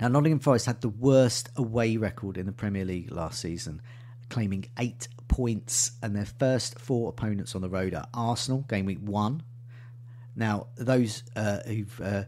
Now 0.00 0.08
Nottingham 0.08 0.40
Forest 0.40 0.66
had 0.66 0.80
the 0.80 0.88
worst 0.88 1.50
away 1.56 1.96
record 1.96 2.36
in 2.38 2.46
the 2.46 2.52
Premier 2.52 2.84
League 2.84 3.12
last 3.12 3.40
season, 3.40 3.82
claiming 4.28 4.66
eight 4.78 5.08
points, 5.28 5.92
and 6.02 6.16
their 6.16 6.24
first 6.24 6.78
four 6.78 7.08
opponents 7.10 7.54
on 7.54 7.62
the 7.62 7.68
road 7.68 7.94
are 7.94 8.06
Arsenal, 8.12 8.62
game 8.68 8.86
week 8.86 9.00
one. 9.00 9.42
Now 10.34 10.68
those 10.76 11.22
uh, 11.36 11.60
who've 11.66 12.00
uh, 12.00 12.24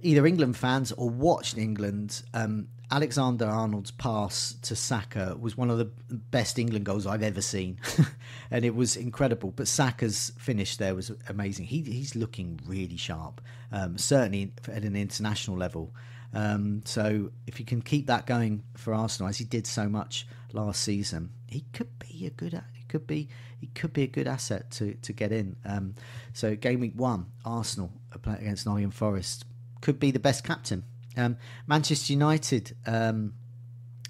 either 0.00 0.26
England 0.26 0.56
fans 0.56 0.92
or 0.92 1.10
watched 1.10 1.58
England, 1.58 2.22
um, 2.34 2.68
Alexander 2.90 3.46
Arnold's 3.46 3.90
pass 3.90 4.54
to 4.62 4.76
Saka 4.76 5.36
was 5.40 5.56
one 5.56 5.70
of 5.70 5.78
the 5.78 5.90
best 6.10 6.58
England 6.58 6.86
goals 6.86 7.06
I've 7.06 7.22
ever 7.22 7.40
seen, 7.40 7.80
and 8.50 8.64
it 8.64 8.76
was 8.76 8.96
incredible. 8.96 9.50
But 9.50 9.66
Saka's 9.66 10.32
finish 10.38 10.76
there 10.76 10.94
was 10.94 11.10
amazing. 11.28 11.66
He, 11.66 11.82
he's 11.82 12.14
looking 12.14 12.60
really 12.64 12.96
sharp, 12.96 13.40
um, 13.72 13.98
certainly 13.98 14.52
at 14.68 14.84
an 14.84 14.94
international 14.94 15.56
level. 15.56 15.92
Um, 16.32 16.82
so 16.84 17.30
if 17.46 17.58
you 17.58 17.66
can 17.66 17.82
keep 17.82 18.06
that 18.06 18.26
going 18.26 18.62
for 18.76 18.94
Arsenal, 18.94 19.28
as 19.28 19.38
he 19.38 19.44
did 19.44 19.66
so 19.66 19.88
much 19.88 20.26
last 20.52 20.82
season, 20.82 21.30
he 21.48 21.64
could 21.72 21.98
be 21.98 22.26
a 22.26 22.30
good. 22.30 22.52
He 22.72 22.84
could 22.84 23.06
be. 23.08 23.28
He 23.60 23.66
could 23.68 23.92
be 23.92 24.04
a 24.04 24.08
good 24.08 24.28
asset 24.28 24.70
to 24.72 24.94
to 24.94 25.12
get 25.12 25.32
in. 25.32 25.56
Um, 25.64 25.96
so 26.34 26.54
game 26.54 26.78
week 26.78 26.94
one, 26.94 27.26
Arsenal 27.44 27.90
against 28.24 28.64
Nottingham 28.64 28.92
Forest 28.92 29.44
could 29.80 29.98
be 29.98 30.12
the 30.12 30.20
best 30.20 30.44
captain 30.44 30.84
um, 31.16 31.36
Manchester 31.66 32.12
United, 32.12 32.76
um, 32.86 33.34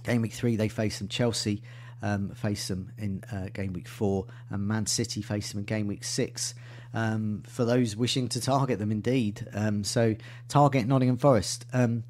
game 0.05 0.23
week 0.23 0.33
three, 0.33 0.57
they 0.57 0.69
face 0.69 0.99
them. 0.99 1.09
Chelsea 1.09 1.63
um, 2.03 2.31
face 2.31 2.69
them 2.69 2.93
in 2.99 3.23
uh, 3.33 3.47
game 3.53 3.73
week 3.73 3.89
four, 3.89 4.27
and 4.51 4.67
Man 4.67 4.87
City 4.87 5.23
face 5.23 5.51
them 5.53 5.61
in 5.61 5.65
game 5.65 5.87
week 5.87 6.05
six. 6.05 6.55
Um, 6.95 7.43
for 7.47 7.65
those 7.65 7.97
wishing 7.97 8.29
to 8.29 8.41
target 8.41 8.79
them, 8.79 8.91
indeed. 8.91 9.47
Um, 9.53 9.85
so 9.85 10.17
target 10.49 10.87
Nottingham 10.87 11.19
Forest. 11.19 11.67
Um, 11.73 12.05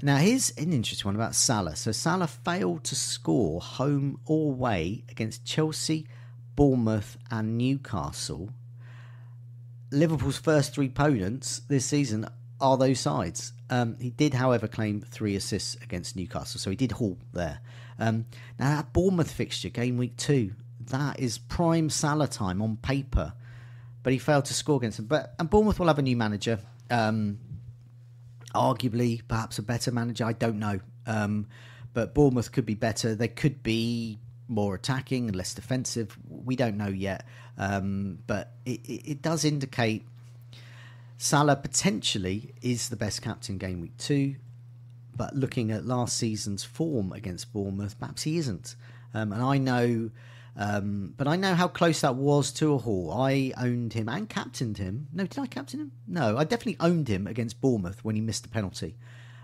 now 0.00 0.16
here's 0.18 0.50
an 0.50 0.72
interesting 0.72 1.08
one 1.08 1.16
about 1.16 1.34
Salah. 1.34 1.74
So 1.74 1.90
Salah 1.90 2.28
failed 2.28 2.84
to 2.84 2.94
score 2.94 3.60
home 3.60 4.20
or 4.26 4.52
away 4.52 5.04
against 5.08 5.44
Chelsea, 5.44 6.06
Bournemouth, 6.54 7.16
and 7.30 7.58
Newcastle. 7.58 8.50
Liverpool's 9.90 10.38
first 10.38 10.74
three 10.74 10.86
opponents 10.86 11.62
this 11.68 11.86
season 11.86 12.28
are 12.60 12.76
those 12.76 13.00
sides. 13.00 13.52
Um, 13.70 13.96
he 14.00 14.10
did, 14.10 14.34
however, 14.34 14.66
claim 14.66 15.00
three 15.00 15.36
assists 15.36 15.76
against 15.82 16.16
Newcastle, 16.16 16.58
so 16.60 16.70
he 16.70 16.76
did 16.76 16.92
haul 16.92 17.18
there. 17.32 17.60
Um, 17.98 18.26
now, 18.58 18.76
that 18.76 18.92
Bournemouth 18.92 19.30
fixture, 19.30 19.68
game 19.68 19.96
week 19.96 20.16
two, 20.16 20.52
that 20.90 21.20
is 21.20 21.38
prime 21.38 21.90
Salah 21.90 22.28
time 22.28 22.62
on 22.62 22.76
paper, 22.76 23.34
but 24.02 24.12
he 24.12 24.18
failed 24.18 24.46
to 24.46 24.54
score 24.54 24.76
against 24.76 24.96
them. 24.98 25.06
But 25.06 25.34
and 25.38 25.50
Bournemouth 25.50 25.78
will 25.78 25.88
have 25.88 25.98
a 25.98 26.02
new 26.02 26.16
manager, 26.16 26.60
um, 26.90 27.38
arguably 28.54 29.20
perhaps 29.26 29.58
a 29.58 29.62
better 29.62 29.90
manager. 29.90 30.24
I 30.24 30.32
don't 30.32 30.58
know, 30.58 30.80
um, 31.06 31.46
but 31.92 32.14
Bournemouth 32.14 32.52
could 32.52 32.66
be 32.66 32.74
better. 32.74 33.14
They 33.14 33.28
could 33.28 33.62
be 33.62 34.18
more 34.48 34.74
attacking 34.74 35.26
and 35.26 35.36
less 35.36 35.52
defensive. 35.54 36.16
We 36.26 36.56
don't 36.56 36.78
know 36.78 36.88
yet, 36.88 37.26
um, 37.58 38.20
but 38.26 38.54
it, 38.64 38.80
it, 38.86 39.10
it 39.10 39.22
does 39.22 39.44
indicate 39.44 40.06
Salah 41.20 41.56
potentially 41.56 42.54
is 42.62 42.88
the 42.88 42.96
best 42.96 43.22
captain 43.22 43.58
game 43.58 43.80
week 43.80 43.96
two, 43.98 44.36
but 45.16 45.34
looking 45.34 45.72
at 45.72 45.84
last 45.84 46.16
season's 46.16 46.62
form 46.62 47.12
against 47.12 47.52
Bournemouth, 47.52 47.98
perhaps 47.98 48.22
he 48.22 48.38
isn't. 48.38 48.76
Um, 49.12 49.32
and 49.32 49.42
I 49.42 49.58
know, 49.58 50.12
um, 50.56 51.14
but 51.16 51.26
I 51.26 51.34
know 51.34 51.56
how 51.56 51.66
close 51.66 52.02
that 52.02 52.14
was 52.14 52.52
to 52.52 52.72
a 52.72 52.78
haul. 52.78 53.12
I 53.12 53.52
owned 53.58 53.94
him 53.94 54.08
and 54.08 54.28
captained 54.28 54.78
him. 54.78 55.08
No, 55.12 55.26
did 55.26 55.40
I 55.40 55.48
captain 55.48 55.80
him? 55.80 55.92
No, 56.06 56.38
I 56.38 56.44
definitely 56.44 56.76
owned 56.78 57.08
him 57.08 57.26
against 57.26 57.60
Bournemouth 57.60 58.04
when 58.04 58.14
he 58.14 58.20
missed 58.20 58.44
the 58.44 58.48
penalty. 58.48 58.94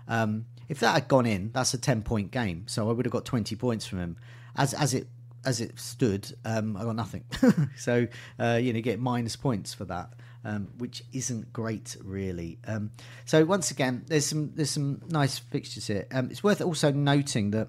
Um, 0.07 0.45
if 0.69 0.79
that 0.79 0.93
had 0.93 1.09
gone 1.09 1.25
in, 1.25 1.51
that's 1.51 1.73
a 1.73 1.77
ten 1.77 2.03
point 2.03 2.31
game. 2.31 2.63
So 2.67 2.89
I 2.89 2.93
would 2.93 3.05
have 3.05 3.11
got 3.11 3.25
twenty 3.25 3.57
points 3.57 3.85
from 3.85 3.99
him. 3.99 4.17
As 4.55 4.73
as 4.73 4.93
it 4.93 5.07
as 5.43 5.59
it 5.59 5.77
stood, 5.77 6.33
um, 6.45 6.77
I 6.77 6.83
got 6.83 6.95
nothing. 6.95 7.25
so 7.75 8.07
uh, 8.39 8.59
you 8.61 8.71
know, 8.71 8.79
get 8.79 9.01
minus 9.01 9.35
points 9.35 9.73
for 9.73 9.83
that 9.85 10.13
um, 10.45 10.69
which 10.77 11.03
isn't 11.11 11.51
great 11.51 11.97
really. 12.01 12.59
Um, 12.65 12.91
so 13.25 13.43
once 13.43 13.71
again, 13.71 14.05
there's 14.07 14.25
some 14.25 14.51
there's 14.55 14.71
some 14.71 15.01
nice 15.09 15.37
fixtures 15.39 15.87
here. 15.87 16.07
Um, 16.13 16.29
it's 16.31 16.43
worth 16.43 16.61
also 16.61 16.91
noting 16.91 17.51
that 17.51 17.67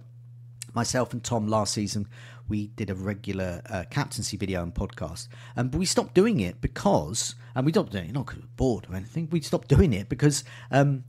myself 0.75 1.13
and 1.13 1.25
Tom 1.25 1.49
last 1.49 1.75
season 1.75 2.07
we 2.49 2.69
did 2.69 2.91
a 2.91 2.95
regular 2.95 3.63
uh, 3.69 3.85
captaincy 3.91 4.37
video 4.37 4.63
and 4.63 4.75
podcast, 4.75 5.29
um, 5.57 5.71
we 5.71 5.85
stopped 5.85 6.15
doing 6.15 6.41
it 6.41 6.61
because, 6.61 7.35
and 7.55 7.67
we 7.67 7.73
stopped 7.73 7.93
doing 7.93 8.09
it 8.09 8.13
not 8.13 8.27
because 8.27 8.39
we 8.39 8.45
are 8.45 8.57
bored 8.57 8.87
or 8.89 8.97
anything. 8.97 9.29
We 9.31 9.41
stopped 9.41 9.69
doing 9.69 9.93
it 9.93 10.09
because 10.09 10.45
um, 10.71 11.05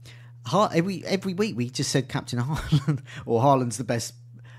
every 0.52 1.04
every 1.06 1.34
week 1.34 1.56
we 1.56 1.70
just 1.70 1.90
said 1.90 2.08
Captain 2.08 2.40
Haaland 2.40 3.02
or 3.26 3.42
Haaland's 3.42 3.78
the 3.78 3.84
best 3.84 4.14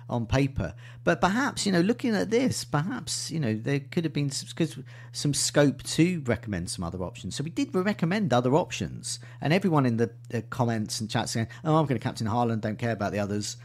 on 0.09 0.25
paper. 0.25 0.73
But 1.03 1.21
perhaps, 1.21 1.65
you 1.65 1.71
know, 1.71 1.81
looking 1.81 2.15
at 2.15 2.29
this, 2.29 2.63
perhaps, 2.63 3.31
you 3.31 3.39
know, 3.39 3.53
there 3.55 3.79
could 3.79 4.03
have 4.03 4.13
been 4.13 4.29
some, 4.29 4.85
some 5.11 5.33
scope 5.33 5.83
to 5.83 6.21
recommend 6.25 6.69
some 6.69 6.83
other 6.83 7.03
options. 7.03 7.35
So 7.35 7.43
we 7.43 7.51
did 7.51 7.73
recommend 7.73 8.33
other 8.33 8.55
options. 8.55 9.19
And 9.41 9.53
everyone 9.53 9.85
in 9.85 9.97
the, 9.97 10.11
the 10.29 10.41
comments 10.41 10.99
and 10.99 11.09
chats 11.09 11.31
saying, 11.31 11.47
oh, 11.63 11.75
I'm 11.75 11.85
going 11.85 11.99
to 11.99 12.03
captain 12.03 12.27
Haaland, 12.27 12.61
don't 12.61 12.79
care 12.79 12.91
about 12.91 13.11
the 13.11 13.19
others. 13.19 13.57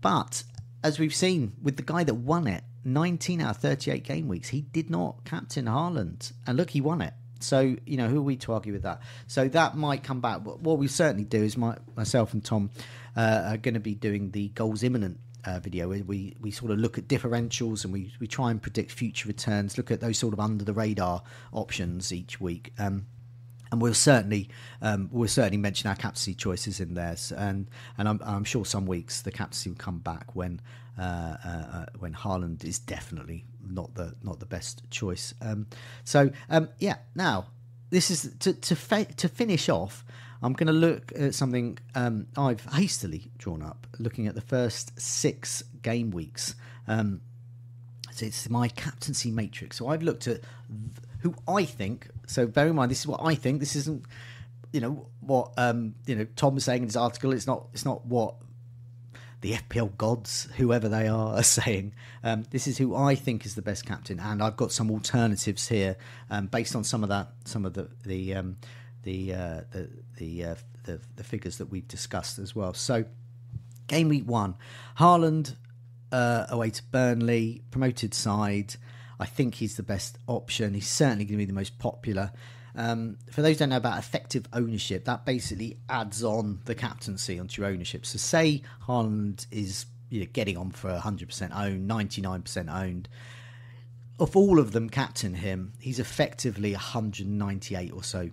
But 0.00 0.42
as 0.82 0.98
we've 0.98 1.14
seen 1.14 1.52
with 1.62 1.76
the 1.76 1.82
guy 1.82 2.04
that 2.04 2.14
won 2.14 2.46
it, 2.46 2.64
19 2.84 3.42
out 3.42 3.56
of 3.56 3.56
38 3.58 4.04
game 4.04 4.28
weeks, 4.28 4.48
he 4.48 4.62
did 4.62 4.90
not 4.90 5.24
captain 5.24 5.66
Haaland. 5.66 6.32
And 6.46 6.56
look, 6.56 6.70
he 6.70 6.80
won 6.80 7.02
it. 7.02 7.12
So, 7.42 7.76
you 7.86 7.96
know, 7.96 8.08
who 8.08 8.18
are 8.18 8.22
we 8.22 8.36
to 8.36 8.52
argue 8.52 8.72
with 8.72 8.82
that? 8.82 9.00
So 9.26 9.48
that 9.48 9.76
might 9.76 10.02
come 10.02 10.20
back. 10.20 10.40
What 10.42 10.78
we 10.78 10.88
certainly 10.88 11.24
do 11.24 11.42
is 11.42 11.56
my, 11.56 11.76
myself 11.96 12.32
and 12.34 12.44
Tom 12.44 12.70
uh, 13.16 13.42
are 13.46 13.56
going 13.56 13.74
to 13.74 13.80
be 13.80 13.94
doing 13.94 14.30
the 14.30 14.48
goals 14.48 14.82
imminent 14.82 15.18
uh, 15.44 15.60
video 15.60 15.88
where 15.88 16.02
we, 16.02 16.36
we 16.40 16.50
sort 16.50 16.70
of 16.70 16.78
look 16.78 16.98
at 16.98 17.08
differentials 17.08 17.84
and 17.84 17.92
we, 17.92 18.12
we 18.20 18.26
try 18.26 18.50
and 18.50 18.60
predict 18.60 18.92
future 18.92 19.28
returns, 19.28 19.76
look 19.76 19.90
at 19.90 20.00
those 20.00 20.18
sort 20.18 20.32
of 20.32 20.40
under 20.40 20.64
the 20.64 20.72
radar 20.72 21.22
options 21.52 22.12
each 22.12 22.40
week. 22.40 22.72
Um, 22.78 23.06
and 23.72 23.80
we'll 23.80 23.94
certainly 23.94 24.48
um, 24.82 25.08
we'll 25.12 25.28
certainly 25.28 25.56
mention 25.56 25.88
our 25.88 25.94
captaincy 25.94 26.34
choices 26.34 26.80
in 26.80 26.94
there, 26.94 27.16
and 27.36 27.68
and 27.96 28.08
I'm, 28.08 28.20
I'm 28.24 28.44
sure 28.44 28.64
some 28.64 28.86
weeks 28.86 29.22
the 29.22 29.30
captaincy 29.30 29.70
will 29.70 29.76
come 29.76 29.98
back 29.98 30.34
when 30.34 30.60
uh, 30.98 31.36
uh, 31.44 31.48
uh, 31.48 31.86
when 31.98 32.12
Haaland 32.12 32.64
is 32.64 32.78
definitely 32.78 33.44
not 33.64 33.94
the 33.94 34.14
not 34.22 34.40
the 34.40 34.46
best 34.46 34.82
choice. 34.90 35.34
Um, 35.40 35.66
so 36.04 36.30
um, 36.48 36.68
yeah, 36.78 36.96
now 37.14 37.46
this 37.90 38.10
is 38.10 38.34
to 38.40 38.52
to 38.52 39.04
to 39.04 39.28
finish 39.28 39.68
off. 39.68 40.04
I'm 40.42 40.54
going 40.54 40.68
to 40.68 40.72
look 40.72 41.12
at 41.16 41.34
something 41.34 41.78
um, 41.94 42.26
I've 42.36 42.64
hastily 42.66 43.30
drawn 43.38 43.62
up, 43.62 43.86
looking 43.98 44.26
at 44.26 44.34
the 44.34 44.40
first 44.40 44.98
six 44.98 45.62
game 45.82 46.10
weeks. 46.10 46.54
Um, 46.88 47.20
so 48.12 48.26
it's 48.26 48.48
my 48.48 48.68
captaincy 48.68 49.30
matrix. 49.30 49.76
So 49.76 49.88
I've 49.88 50.02
looked 50.02 50.26
at. 50.26 50.40
Who 51.20 51.34
I 51.46 51.64
think. 51.64 52.08
So 52.26 52.46
bear 52.46 52.66
in 52.68 52.76
mind, 52.76 52.90
this 52.90 53.00
is 53.00 53.06
what 53.06 53.20
I 53.22 53.34
think. 53.34 53.60
This 53.60 53.76
isn't, 53.76 54.06
you 54.72 54.80
know, 54.80 55.06
what 55.20 55.52
um, 55.58 55.94
you 56.06 56.14
know 56.14 56.26
Tom 56.36 56.54
was 56.54 56.64
saying 56.64 56.82
in 56.82 56.88
his 56.88 56.96
article. 56.96 57.32
It's 57.32 57.46
not. 57.46 57.66
It's 57.74 57.84
not 57.84 58.06
what 58.06 58.36
the 59.42 59.52
FPL 59.52 59.96
gods, 59.96 60.48
whoever 60.56 60.88
they 60.88 61.08
are, 61.08 61.34
are 61.36 61.42
saying. 61.42 61.94
Um, 62.22 62.44
this 62.50 62.66
is 62.66 62.78
who 62.78 62.94
I 62.94 63.14
think 63.14 63.44
is 63.44 63.54
the 63.54 63.62
best 63.62 63.84
captain, 63.84 64.18
and 64.18 64.42
I've 64.42 64.56
got 64.56 64.72
some 64.72 64.90
alternatives 64.90 65.68
here 65.68 65.96
um, 66.30 66.46
based 66.46 66.74
on 66.74 66.84
some 66.84 67.02
of 67.02 67.10
that, 67.10 67.28
some 67.44 67.66
of 67.66 67.74
the 67.74 67.88
the 68.04 68.34
um, 68.34 68.56
the, 69.02 69.34
uh, 69.34 69.60
the 69.70 69.88
the, 70.18 70.44
uh, 70.44 70.54
the 70.84 71.00
the 71.16 71.24
figures 71.24 71.58
that 71.58 71.66
we've 71.66 71.88
discussed 71.88 72.38
as 72.38 72.54
well. 72.54 72.74
So, 72.74 73.04
game 73.86 74.08
week 74.08 74.26
one, 74.26 74.56
Haaland 74.98 75.56
uh, 76.12 76.46
away 76.48 76.70
to 76.70 76.82
Burnley, 76.90 77.62
promoted 77.70 78.14
side. 78.14 78.76
I 79.18 79.26
think 79.26 79.56
he's 79.56 79.76
the 79.76 79.82
best 79.82 80.18
option. 80.26 80.74
He's 80.74 80.88
certainly 80.88 81.24
going 81.24 81.38
to 81.38 81.42
be 81.42 81.44
the 81.44 81.52
most 81.52 81.78
popular. 81.78 82.32
Um, 82.74 83.18
for 83.30 83.42
those 83.42 83.56
who 83.56 83.58
don't 83.60 83.70
know 83.70 83.76
about 83.76 83.98
effective 83.98 84.46
ownership, 84.52 85.04
that 85.04 85.26
basically 85.26 85.78
adds 85.88 86.22
on 86.22 86.60
the 86.64 86.74
captaincy 86.74 87.38
onto 87.38 87.60
your 87.60 87.70
ownership. 87.70 88.06
So, 88.06 88.18
say 88.18 88.62
Haaland 88.86 89.46
is 89.50 89.86
you 90.10 90.20
know, 90.20 90.26
getting 90.32 90.56
on 90.56 90.70
for 90.70 90.90
100% 90.90 91.56
owned, 91.56 91.90
99% 91.90 92.74
owned. 92.74 93.08
Of 94.18 94.36
all 94.36 94.58
of 94.58 94.72
them 94.72 94.90
captain 94.90 95.34
him, 95.34 95.72
he's 95.78 95.98
effectively 95.98 96.72
198 96.72 97.92
or 97.92 98.02
so, 98.02 98.30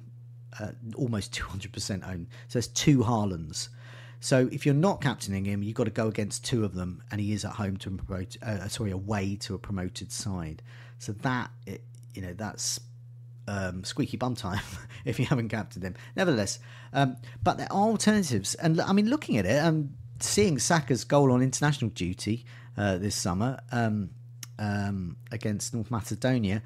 uh, 0.59 0.71
almost 0.95 1.31
200% 1.39 2.07
owned. 2.07 2.27
So, 2.47 2.59
it's 2.59 2.67
two 2.67 2.99
Haalands. 2.99 3.69
So 4.19 4.49
if 4.51 4.65
you're 4.65 4.75
not 4.75 5.01
captaining 5.01 5.45
him, 5.45 5.61
you've 5.61 5.75
got 5.75 5.83
to 5.83 5.91
go 5.91 6.07
against 6.07 6.43
two 6.43 6.65
of 6.65 6.73
them, 6.73 7.03
and 7.11 7.21
he 7.21 7.33
is 7.33 7.45
at 7.45 7.51
home 7.51 7.77
to 7.77 7.91
promote, 7.91 8.35
uh, 8.41 8.67
sorry, 8.67 8.91
away 8.91 9.35
to 9.41 9.53
a 9.53 9.59
promoted 9.59 10.11
side. 10.11 10.63
So 10.99 11.11
that 11.13 11.51
you 12.13 12.21
know 12.21 12.33
that's 12.33 12.79
um, 13.47 13.83
squeaky 13.83 14.17
bum 14.17 14.35
time 14.35 14.63
if 15.05 15.19
you 15.19 15.25
haven't 15.25 15.49
captained 15.49 15.83
him. 15.83 15.95
Nevertheless, 16.15 16.59
um, 16.93 17.17
but 17.43 17.57
there 17.57 17.71
are 17.71 17.89
alternatives, 17.89 18.55
and 18.55 18.81
I 18.81 18.91
mean, 18.93 19.09
looking 19.09 19.37
at 19.37 19.45
it, 19.45 19.61
I'm 19.61 19.67
um, 19.67 19.89
seeing 20.19 20.57
Saka's 20.57 21.03
goal 21.03 21.31
on 21.31 21.41
international 21.41 21.91
duty 21.91 22.45
uh, 22.75 22.97
this 22.97 23.15
summer 23.15 23.59
um, 23.71 24.09
um, 24.57 25.17
against 25.31 25.73
North 25.75 25.91
Macedonia. 25.91 26.63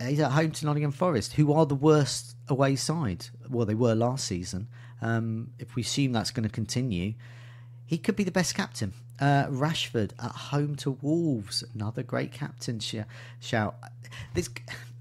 Um, 0.00 0.06
he's 0.06 0.20
at 0.20 0.32
home 0.32 0.52
to 0.52 0.66
Nottingham 0.66 0.92
Forest, 0.92 1.34
who 1.34 1.52
are 1.52 1.66
the 1.66 1.74
worst 1.74 2.36
away 2.48 2.76
side. 2.76 3.26
Well, 3.48 3.66
they 3.66 3.74
were 3.74 3.94
last 3.94 4.26
season. 4.26 4.68
Um, 5.00 5.52
if 5.58 5.76
we 5.76 5.82
assume 5.82 6.12
that's 6.12 6.30
going 6.30 6.48
to 6.48 6.52
continue, 6.52 7.14
he 7.86 7.98
could 7.98 8.16
be 8.16 8.24
the 8.24 8.30
best 8.30 8.54
captain. 8.54 8.92
Uh, 9.20 9.46
Rashford 9.46 10.12
at 10.22 10.30
home 10.30 10.76
to 10.76 10.92
Wolves, 11.02 11.64
another 11.74 12.02
great 12.02 12.32
captain 12.32 12.78
sh- 12.78 12.96
shout. 13.40 13.76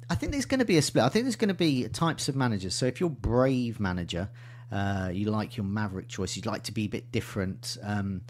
I 0.10 0.16
think 0.16 0.32
there's 0.32 0.46
going 0.46 0.60
to 0.60 0.66
be 0.66 0.78
a 0.78 0.82
split. 0.82 1.04
I 1.04 1.10
think 1.10 1.26
there's 1.26 1.36
going 1.36 1.50
to 1.50 1.54
be 1.54 1.88
types 1.90 2.30
of 2.30 2.36
managers. 2.36 2.74
So 2.74 2.86
if 2.86 3.00
you're 3.00 3.10
brave 3.10 3.80
manager, 3.80 4.30
uh, 4.72 5.10
you 5.14 5.30
like 5.30 5.58
your 5.58 5.66
maverick 5.66 6.08
choice, 6.08 6.36
you'd 6.36 6.46
like 6.46 6.64
to 6.64 6.72
be 6.72 6.86
a 6.86 6.90
bit 6.90 7.12
different. 7.12 7.78
Um, 7.84 8.22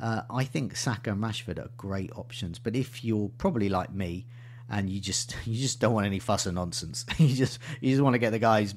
uh, 0.00 0.22
I 0.30 0.44
think 0.44 0.76
Saka 0.76 1.12
and 1.12 1.22
Rashford 1.22 1.58
are 1.58 1.70
great 1.76 2.10
options. 2.16 2.58
But 2.58 2.76
if 2.76 3.04
you're 3.04 3.30
probably 3.36 3.68
like 3.68 3.92
me, 3.92 4.26
and 4.70 4.88
you 4.88 5.00
just 5.00 5.36
you 5.44 5.60
just 5.60 5.80
don't 5.80 5.94
want 5.94 6.06
any 6.06 6.18
fuss 6.18 6.46
and 6.46 6.54
nonsense, 6.54 7.04
you 7.18 7.34
just 7.34 7.58
you 7.80 7.90
just 7.90 8.02
want 8.02 8.14
to 8.14 8.18
get 8.18 8.30
the 8.30 8.38
guys 8.38 8.74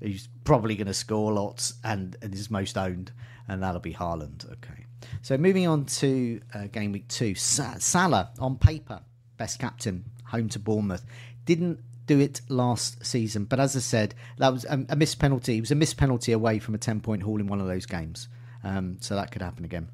who's 0.00 0.28
probably 0.44 0.76
going 0.76 0.86
to 0.86 0.94
score 0.94 1.32
lots 1.32 1.74
and, 1.84 2.16
and 2.22 2.34
is 2.34 2.50
most 2.50 2.78
owned, 2.78 3.12
and 3.48 3.62
that'll 3.62 3.80
be 3.80 3.92
Haaland. 3.92 4.50
Okay. 4.50 4.86
So 5.22 5.36
moving 5.36 5.66
on 5.66 5.84
to 5.86 6.40
uh, 6.54 6.66
game 6.66 6.92
week 6.92 7.08
two, 7.08 7.34
Sa- 7.34 7.78
Salah 7.78 8.30
on 8.38 8.56
paper, 8.56 9.00
best 9.36 9.58
captain, 9.58 10.04
home 10.24 10.48
to 10.50 10.58
Bournemouth. 10.58 11.04
Didn't 11.44 11.80
do 12.06 12.18
it 12.18 12.40
last 12.48 13.04
season, 13.04 13.44
but 13.44 13.60
as 13.60 13.76
I 13.76 13.80
said, 13.80 14.14
that 14.38 14.52
was 14.52 14.64
a, 14.64 14.84
a 14.88 14.96
missed 14.96 15.18
penalty. 15.18 15.58
It 15.58 15.60
was 15.60 15.70
a 15.70 15.76
missed 15.76 15.96
penalty 15.96 16.32
away 16.32 16.58
from 16.58 16.74
a 16.74 16.78
10 16.78 17.00
point 17.00 17.22
haul 17.22 17.40
in 17.40 17.46
one 17.46 17.60
of 17.60 17.66
those 17.66 17.86
games. 17.86 18.28
Um, 18.62 18.98
so 19.00 19.14
that 19.14 19.30
could 19.30 19.42
happen 19.42 19.64
again. 19.64 19.88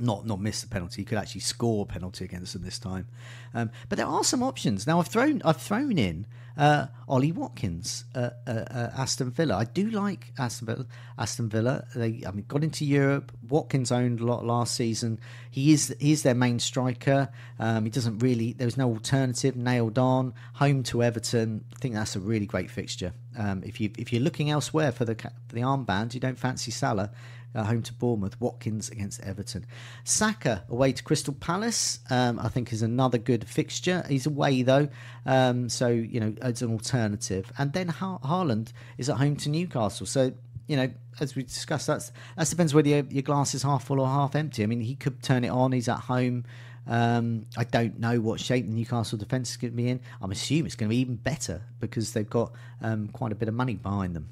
Not 0.00 0.26
not 0.26 0.40
miss 0.40 0.62
the 0.62 0.68
penalty. 0.68 1.02
He 1.02 1.04
could 1.04 1.18
actually 1.18 1.42
score 1.42 1.84
a 1.84 1.86
penalty 1.86 2.24
against 2.24 2.52
them 2.52 2.62
this 2.62 2.78
time. 2.78 3.06
Um, 3.54 3.70
but 3.88 3.96
there 3.96 4.06
are 4.06 4.24
some 4.24 4.42
options. 4.42 4.86
Now 4.86 4.98
I've 4.98 5.08
thrown 5.08 5.40
I've 5.44 5.60
thrown 5.60 5.98
in 5.98 6.26
uh, 6.58 6.86
Ollie 7.06 7.30
Watkins, 7.30 8.04
uh, 8.16 8.30
uh, 8.46 8.90
Aston 8.96 9.30
Villa. 9.30 9.56
I 9.56 9.64
do 9.64 9.90
like 9.90 10.32
Aston 10.36 10.66
Villa. 10.66 10.86
Aston 11.16 11.48
Villa. 11.48 11.86
They 11.94 12.24
I 12.26 12.32
mean 12.32 12.44
got 12.48 12.64
into 12.64 12.84
Europe. 12.84 13.30
Watkins 13.48 13.92
owned 13.92 14.20
a 14.20 14.24
lot 14.24 14.44
last 14.44 14.74
season. 14.74 15.20
He 15.50 15.72
is 15.72 15.94
he 16.00 16.10
is 16.10 16.24
their 16.24 16.34
main 16.34 16.58
striker. 16.58 17.28
Um, 17.60 17.84
he 17.84 17.90
doesn't 17.90 18.18
really. 18.18 18.54
There's 18.54 18.76
no 18.76 18.88
alternative. 18.88 19.54
Nailed 19.54 19.98
on. 19.98 20.34
Home 20.54 20.82
to 20.84 21.04
Everton. 21.04 21.64
I 21.72 21.78
think 21.78 21.94
that's 21.94 22.16
a 22.16 22.20
really 22.20 22.46
great 22.46 22.70
fixture. 22.70 23.12
Um, 23.38 23.62
if 23.64 23.80
you 23.80 23.90
if 23.96 24.12
you're 24.12 24.22
looking 24.22 24.50
elsewhere 24.50 24.90
for 24.90 25.04
the 25.04 25.14
for 25.14 25.54
the 25.54 25.60
armband, 25.60 26.14
you 26.14 26.20
don't 26.20 26.38
fancy 26.38 26.72
Salah 26.72 27.12
uh, 27.54 27.64
home 27.64 27.82
to 27.82 27.92
Bournemouth. 27.94 28.40
Watkins 28.40 28.88
against 28.90 29.20
Everton. 29.20 29.66
Saka 30.04 30.64
away 30.68 30.92
to 30.92 31.02
Crystal 31.02 31.34
Palace. 31.34 32.00
Um, 32.10 32.38
I 32.38 32.48
think 32.48 32.72
is 32.72 32.82
another 32.82 33.18
good 33.18 33.46
fixture. 33.46 34.04
He's 34.08 34.26
away 34.26 34.62
though, 34.62 34.88
um, 35.26 35.68
so 35.68 35.88
you 35.88 36.20
know 36.20 36.34
it's 36.42 36.62
an 36.62 36.72
alternative. 36.72 37.52
And 37.58 37.72
then 37.72 37.88
ha- 37.88 38.18
Haaland 38.18 38.72
is 38.96 39.08
at 39.08 39.16
home 39.16 39.36
to 39.36 39.48
Newcastle. 39.48 40.06
So 40.06 40.32
you 40.66 40.76
know, 40.76 40.90
as 41.20 41.34
we 41.34 41.42
discussed, 41.42 41.86
that's 41.86 42.12
that 42.36 42.48
depends 42.48 42.74
whether 42.74 42.88
your, 42.88 43.04
your, 43.10 43.22
glass 43.22 43.54
is 43.54 43.62
half 43.62 43.84
full 43.84 44.00
or 44.00 44.06
half 44.06 44.36
empty. 44.36 44.62
I 44.62 44.66
mean, 44.66 44.80
he 44.80 44.94
could 44.94 45.22
turn 45.22 45.44
it 45.44 45.48
on. 45.48 45.72
He's 45.72 45.88
at 45.88 46.00
home. 46.00 46.44
Um, 46.86 47.44
I 47.56 47.64
don't 47.64 47.98
know 47.98 48.20
what 48.20 48.40
shape 48.40 48.66
the 48.66 48.72
Newcastle 48.72 49.18
defence 49.18 49.50
is 49.50 49.56
going 49.56 49.72
to 49.72 49.76
be 49.76 49.88
in. 49.88 50.00
I'm 50.22 50.30
assuming 50.30 50.66
it's 50.66 50.74
going 50.74 50.88
to 50.88 50.94
be 50.94 51.00
even 51.00 51.16
better 51.16 51.62
because 51.80 52.12
they've 52.12 52.28
got 52.28 52.52
um, 52.80 53.08
quite 53.08 53.32
a 53.32 53.34
bit 53.34 53.48
of 53.48 53.54
money 53.54 53.74
behind 53.74 54.16
them. 54.16 54.28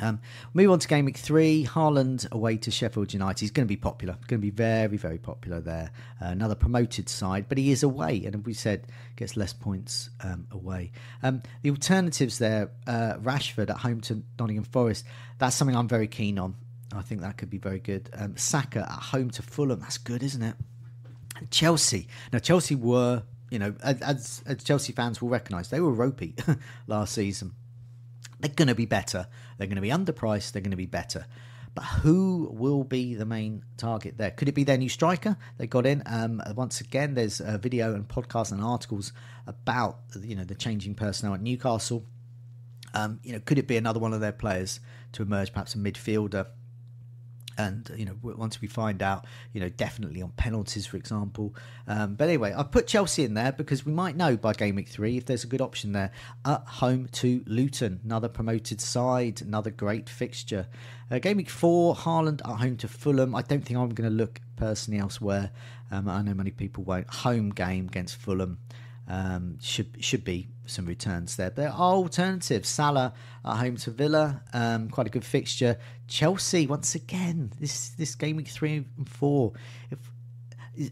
Um, 0.00 0.20
move 0.54 0.70
on 0.70 0.80
to 0.80 0.88
game 0.88 1.04
week 1.04 1.16
three. 1.16 1.64
Haaland 1.64 2.30
away 2.32 2.56
to 2.58 2.70
Sheffield 2.70 3.12
United. 3.12 3.40
He's 3.40 3.52
going 3.52 3.66
to 3.66 3.72
be 3.72 3.76
popular. 3.76 4.14
Going 4.26 4.40
to 4.40 4.46
be 4.46 4.50
very, 4.50 4.96
very 4.96 5.18
popular 5.18 5.60
there. 5.60 5.92
Uh, 6.20 6.26
another 6.26 6.56
promoted 6.56 7.08
side, 7.08 7.46
but 7.48 7.58
he 7.58 7.70
is 7.70 7.82
away, 7.82 8.24
and 8.24 8.44
we 8.44 8.54
said, 8.54 8.88
gets 9.16 9.36
less 9.36 9.52
points 9.52 10.10
um, 10.22 10.48
away. 10.50 10.90
Um, 11.22 11.42
the 11.62 11.70
alternatives 11.70 12.38
there: 12.38 12.70
uh, 12.86 13.14
Rashford 13.14 13.70
at 13.70 13.78
home 13.78 14.00
to 14.02 14.22
Nottingham 14.38 14.64
Forest. 14.64 15.04
That's 15.38 15.54
something 15.54 15.76
I'm 15.76 15.88
very 15.88 16.08
keen 16.08 16.38
on. 16.38 16.56
I 16.92 17.02
think 17.02 17.20
that 17.20 17.36
could 17.36 17.50
be 17.50 17.58
very 17.58 17.80
good. 17.80 18.10
Um, 18.14 18.36
Saka 18.36 18.80
at 18.80 19.02
home 19.02 19.30
to 19.30 19.42
Fulham. 19.42 19.80
That's 19.80 19.98
good, 19.98 20.22
isn't 20.22 20.42
it? 20.42 20.56
And 21.36 21.50
Chelsea. 21.50 22.08
Now 22.32 22.40
Chelsea 22.40 22.74
were, 22.74 23.22
you 23.50 23.58
know, 23.58 23.74
as, 23.82 24.42
as 24.46 24.64
Chelsea 24.64 24.92
fans 24.92 25.22
will 25.22 25.28
recognise, 25.28 25.70
they 25.70 25.80
were 25.80 25.92
ropey 25.92 26.34
last 26.86 27.14
season. 27.14 27.52
They're 28.40 28.52
going 28.54 28.68
to 28.68 28.74
be 28.74 28.86
better. 28.86 29.26
They're 29.58 29.66
going 29.66 29.76
to 29.76 29.82
be 29.82 29.90
underpriced. 29.90 30.52
They're 30.52 30.62
going 30.62 30.70
to 30.70 30.76
be 30.76 30.86
better. 30.86 31.26
But 31.74 31.84
who 31.84 32.50
will 32.52 32.84
be 32.84 33.14
the 33.14 33.26
main 33.26 33.64
target 33.76 34.16
there? 34.16 34.30
Could 34.30 34.48
it 34.48 34.54
be 34.54 34.62
their 34.62 34.78
new 34.78 34.88
striker 34.88 35.36
they 35.58 35.66
got 35.66 35.86
in? 35.86 36.02
Um, 36.06 36.40
once 36.54 36.80
again, 36.80 37.14
there's 37.14 37.40
a 37.40 37.58
video 37.58 37.94
and 37.94 38.06
podcasts 38.06 38.52
and 38.52 38.62
articles 38.62 39.12
about 39.46 39.98
you 40.20 40.36
know 40.36 40.44
the 40.44 40.54
changing 40.54 40.94
personnel 40.94 41.34
at 41.34 41.42
Newcastle. 41.42 42.06
Um, 42.94 43.18
you 43.24 43.32
know, 43.32 43.40
could 43.40 43.58
it 43.58 43.66
be 43.66 43.76
another 43.76 43.98
one 43.98 44.12
of 44.12 44.20
their 44.20 44.32
players 44.32 44.78
to 45.12 45.22
emerge, 45.22 45.52
perhaps 45.52 45.74
a 45.74 45.78
midfielder? 45.78 46.46
And 47.58 47.90
you 47.96 48.04
know 48.04 48.14
once 48.22 48.60
we 48.60 48.68
find 48.68 49.02
out 49.02 49.26
you 49.52 49.60
know 49.60 49.68
definitely 49.68 50.22
on 50.22 50.30
penalties 50.30 50.86
for 50.86 50.96
example. 50.96 51.54
Um, 51.86 52.14
but 52.14 52.28
anyway 52.28 52.54
i 52.56 52.62
put 52.62 52.86
chelsea 52.86 53.24
in 53.24 53.34
there 53.34 53.52
because 53.52 53.84
we 53.84 53.92
might 53.92 54.16
know 54.16 54.36
by 54.36 54.52
game 54.52 54.76
week 54.76 54.88
three 54.88 55.16
if 55.16 55.26
there's 55.26 55.44
a 55.44 55.46
good 55.46 55.60
option 55.60 55.92
there. 55.92 56.10
At 56.44 56.62
home 56.66 57.08
to 57.12 57.42
luton 57.46 58.00
another 58.04 58.28
promoted 58.28 58.80
side 58.80 59.42
another 59.42 59.70
great 59.70 60.08
fixture. 60.08 60.66
Uh, 61.10 61.18
game 61.18 61.36
week 61.36 61.50
four 61.50 61.94
Haaland 61.94 62.40
at 62.40 62.60
home 62.60 62.76
to 62.78 62.88
fulham. 62.88 63.34
I 63.34 63.42
don't 63.42 63.64
think 63.64 63.78
i'm 63.78 63.90
going 63.90 64.10
to 64.10 64.16
look 64.16 64.40
personally 64.56 65.00
elsewhere. 65.00 65.50
Um, 65.90 66.08
i 66.08 66.22
know 66.22 66.34
many 66.34 66.50
people 66.50 66.84
won't. 66.84 67.12
Home 67.12 67.50
game 67.50 67.86
against 67.88 68.16
fulham 68.16 68.58
um, 69.08 69.58
should 69.60 69.96
should 70.00 70.24
be 70.24 70.48
some 70.66 70.86
returns 70.86 71.36
there. 71.36 71.50
There 71.50 71.70
are 71.70 71.94
alternatives. 71.94 72.68
Salah 72.68 73.12
at 73.44 73.56
home 73.56 73.76
to 73.76 73.90
Villa, 73.90 74.42
um, 74.52 74.88
quite 74.88 75.06
a 75.06 75.10
good 75.10 75.24
fixture. 75.24 75.78
Chelsea 76.08 76.66
once 76.66 76.94
again. 76.94 77.52
This 77.60 77.90
this 77.90 78.14
game 78.14 78.36
week 78.36 78.48
three 78.48 78.84
and 78.96 79.08
four. 79.08 79.52
If 79.90 79.98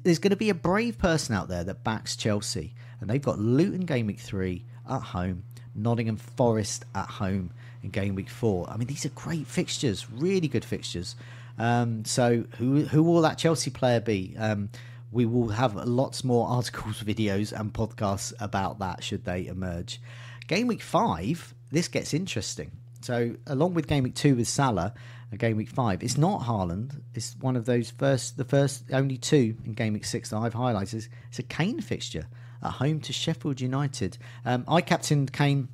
there's 0.02 0.18
going 0.18 0.30
to 0.30 0.36
be 0.36 0.50
a 0.50 0.54
brave 0.54 0.98
person 0.98 1.34
out 1.34 1.48
there 1.48 1.64
that 1.64 1.84
backs 1.84 2.14
Chelsea, 2.16 2.74
and 3.00 3.08
they've 3.08 3.22
got 3.22 3.38
Luton 3.38 3.86
game 3.86 4.06
week 4.06 4.20
three 4.20 4.64
at 4.88 5.00
home, 5.00 5.42
Nottingham 5.74 6.16
Forest 6.16 6.84
at 6.94 7.08
home 7.08 7.50
in 7.82 7.90
game 7.90 8.14
week 8.14 8.30
four. 8.30 8.68
I 8.70 8.76
mean, 8.76 8.86
these 8.86 9.04
are 9.06 9.10
great 9.10 9.46
fixtures, 9.46 10.10
really 10.10 10.48
good 10.48 10.64
fixtures. 10.64 11.16
Um, 11.58 12.04
so, 12.04 12.44
who 12.58 12.82
who 12.82 13.02
will 13.02 13.22
that 13.22 13.38
Chelsea 13.38 13.70
player 13.70 14.00
be? 14.00 14.34
Um, 14.38 14.70
we 15.12 15.26
will 15.26 15.48
have 15.48 15.74
lots 15.74 16.24
more 16.24 16.48
articles, 16.48 17.02
videos, 17.02 17.52
and 17.52 17.72
podcasts 17.72 18.32
about 18.40 18.78
that 18.78 19.04
should 19.04 19.24
they 19.24 19.46
emerge. 19.46 20.00
Game 20.48 20.66
week 20.66 20.82
five, 20.82 21.54
this 21.70 21.86
gets 21.86 22.14
interesting. 22.14 22.72
So, 23.02 23.36
along 23.46 23.74
with 23.74 23.86
game 23.86 24.04
week 24.04 24.14
two 24.14 24.34
with 24.36 24.48
Salah, 24.48 24.94
game 25.36 25.56
week 25.56 25.68
five, 25.68 26.02
it's 26.02 26.16
not 26.16 26.42
Haaland. 26.42 27.00
It's 27.14 27.36
one 27.40 27.56
of 27.56 27.66
those 27.66 27.90
first, 27.90 28.36
the 28.36 28.44
first, 28.44 28.84
only 28.92 29.18
two 29.18 29.56
in 29.64 29.74
game 29.74 29.92
week 29.92 30.04
six 30.04 30.30
that 30.30 30.38
I've 30.38 30.54
highlighted. 30.54 31.08
It's 31.28 31.38
a 31.38 31.42
Kane 31.42 31.80
fixture 31.80 32.26
at 32.62 32.72
home 32.72 33.00
to 33.00 33.12
Sheffield 33.12 33.60
United. 33.60 34.18
Um, 34.44 34.64
I 34.66 34.80
captained 34.80 35.32
Kane 35.32 35.68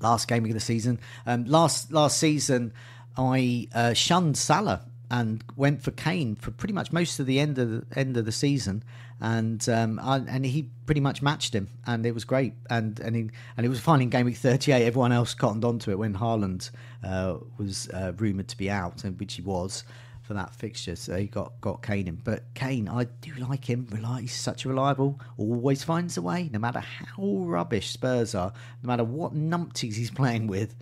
last 0.00 0.28
game 0.28 0.44
of 0.44 0.52
the 0.52 0.60
season. 0.60 1.00
Um, 1.26 1.44
last 1.44 1.92
last 1.92 2.18
season, 2.18 2.72
I 3.16 3.68
uh, 3.74 3.94
shunned 3.94 4.36
Salah 4.36 4.82
and 5.10 5.42
went 5.56 5.82
for 5.82 5.90
Kane 5.90 6.36
for 6.36 6.50
pretty 6.52 6.72
much 6.72 6.92
most 6.92 7.18
of 7.18 7.26
the 7.26 7.40
end 7.40 7.58
of 7.58 7.70
the 7.70 7.98
end 7.98 8.16
of 8.16 8.24
the 8.24 8.32
season, 8.32 8.84
and 9.20 9.68
um, 9.68 9.98
I, 10.00 10.18
and 10.18 10.46
he 10.46 10.70
pretty 10.86 11.00
much 11.00 11.20
matched 11.20 11.54
him, 11.54 11.68
and 11.86 12.06
it 12.06 12.12
was 12.12 12.24
great. 12.24 12.54
And 12.70 12.98
and 13.00 13.16
he, 13.16 13.30
and 13.56 13.66
it 13.66 13.68
was 13.68 13.80
fine 13.80 14.00
in 14.00 14.08
game 14.08 14.26
week 14.26 14.36
thirty 14.36 14.72
eight. 14.72 14.86
Everyone 14.86 15.12
else 15.12 15.34
cottoned 15.34 15.64
onto 15.64 15.90
it 15.90 15.98
when 15.98 16.14
Haaland 16.14 16.70
uh, 17.04 17.38
was 17.58 17.88
uh, 17.90 18.12
rumored 18.16 18.48
to 18.48 18.56
be 18.56 18.70
out, 18.70 19.04
and 19.04 19.18
which 19.18 19.34
he 19.34 19.42
was 19.42 19.84
for 20.22 20.34
that 20.34 20.54
fixture. 20.54 20.94
So 20.94 21.16
he 21.16 21.26
got 21.26 21.60
got 21.60 21.82
Kane 21.82 22.06
in. 22.06 22.14
But 22.14 22.44
Kane, 22.54 22.88
I 22.88 23.04
do 23.04 23.32
like 23.34 23.68
him. 23.68 23.88
He's 24.20 24.32
such 24.32 24.64
a 24.64 24.68
reliable. 24.68 25.20
Always 25.36 25.82
finds 25.82 26.16
a 26.16 26.22
way, 26.22 26.48
no 26.52 26.60
matter 26.60 26.78
how 26.78 27.38
rubbish 27.38 27.90
Spurs 27.90 28.34
are, 28.36 28.52
no 28.82 28.86
matter 28.86 29.02
what 29.02 29.34
numpties 29.34 29.94
he's 29.94 30.10
playing 30.22 30.46
with. 30.46 30.76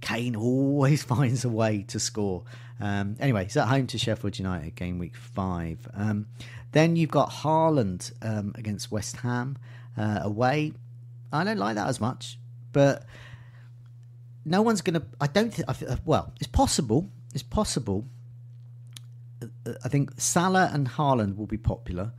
Kane 0.00 0.36
always 0.36 1.02
finds 1.14 1.44
a 1.44 1.48
way 1.50 1.84
to 1.88 2.00
score. 2.00 2.44
Um, 2.80 3.16
anyway, 3.20 3.44
he's 3.44 3.56
at 3.56 3.68
home 3.68 3.86
to 3.88 3.98
Sheffield 3.98 4.38
United, 4.38 4.74
game 4.74 4.98
week 4.98 5.16
five. 5.16 5.88
Um, 5.94 6.26
then 6.72 6.96
you've 6.96 7.10
got 7.10 7.30
Haaland 7.30 8.12
um, 8.22 8.52
against 8.56 8.92
West 8.92 9.16
Ham 9.18 9.56
uh, 9.96 10.20
away. 10.22 10.72
I 11.32 11.44
don't 11.44 11.58
like 11.58 11.76
that 11.76 11.88
as 11.88 12.00
much, 12.00 12.38
but 12.72 13.04
no 14.44 14.62
one's 14.62 14.82
going 14.82 15.00
to. 15.00 15.06
I 15.20 15.26
don't 15.26 15.52
think. 15.52 15.68
Well, 16.04 16.32
it's 16.36 16.48
possible. 16.48 17.08
It's 17.32 17.42
possible. 17.42 18.06
Uh, 19.42 19.72
I 19.84 19.88
think 19.88 20.12
Salah 20.18 20.70
and 20.72 20.88
Haaland 20.88 21.36
will 21.36 21.46
be 21.46 21.58
popular 21.58 22.12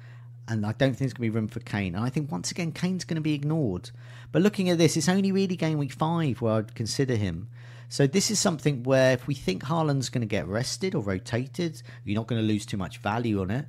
and 0.47 0.65
I 0.65 0.71
don't 0.71 0.89
think 0.89 0.99
there's 0.99 1.13
going 1.13 1.29
to 1.29 1.33
be 1.33 1.37
room 1.37 1.47
for 1.47 1.59
Kane. 1.59 1.95
And 1.95 2.03
I 2.03 2.09
think 2.09 2.31
once 2.31 2.51
again, 2.51 2.71
Kane's 2.71 3.03
going 3.03 3.15
to 3.15 3.21
be 3.21 3.33
ignored. 3.33 3.91
But 4.31 4.41
looking 4.41 4.69
at 4.69 4.77
this, 4.77 4.95
it's 4.95 5.09
only 5.09 5.31
really 5.31 5.55
game 5.55 5.77
week 5.77 5.91
five 5.91 6.41
where 6.41 6.53
I'd 6.53 6.75
consider 6.75 7.15
him. 7.15 7.49
So 7.89 8.07
this 8.07 8.29
is 8.31 8.39
something 8.39 8.83
where 8.83 9.13
if 9.13 9.27
we 9.27 9.33
think 9.33 9.63
Haaland's 9.63 10.09
going 10.09 10.21
to 10.21 10.27
get 10.27 10.47
rested 10.47 10.95
or 10.95 11.01
rotated, 11.01 11.81
you're 12.03 12.15
not 12.15 12.27
going 12.27 12.41
to 12.41 12.47
lose 12.47 12.65
too 12.65 12.77
much 12.77 12.97
value 12.97 13.41
on 13.41 13.51
it. 13.51 13.65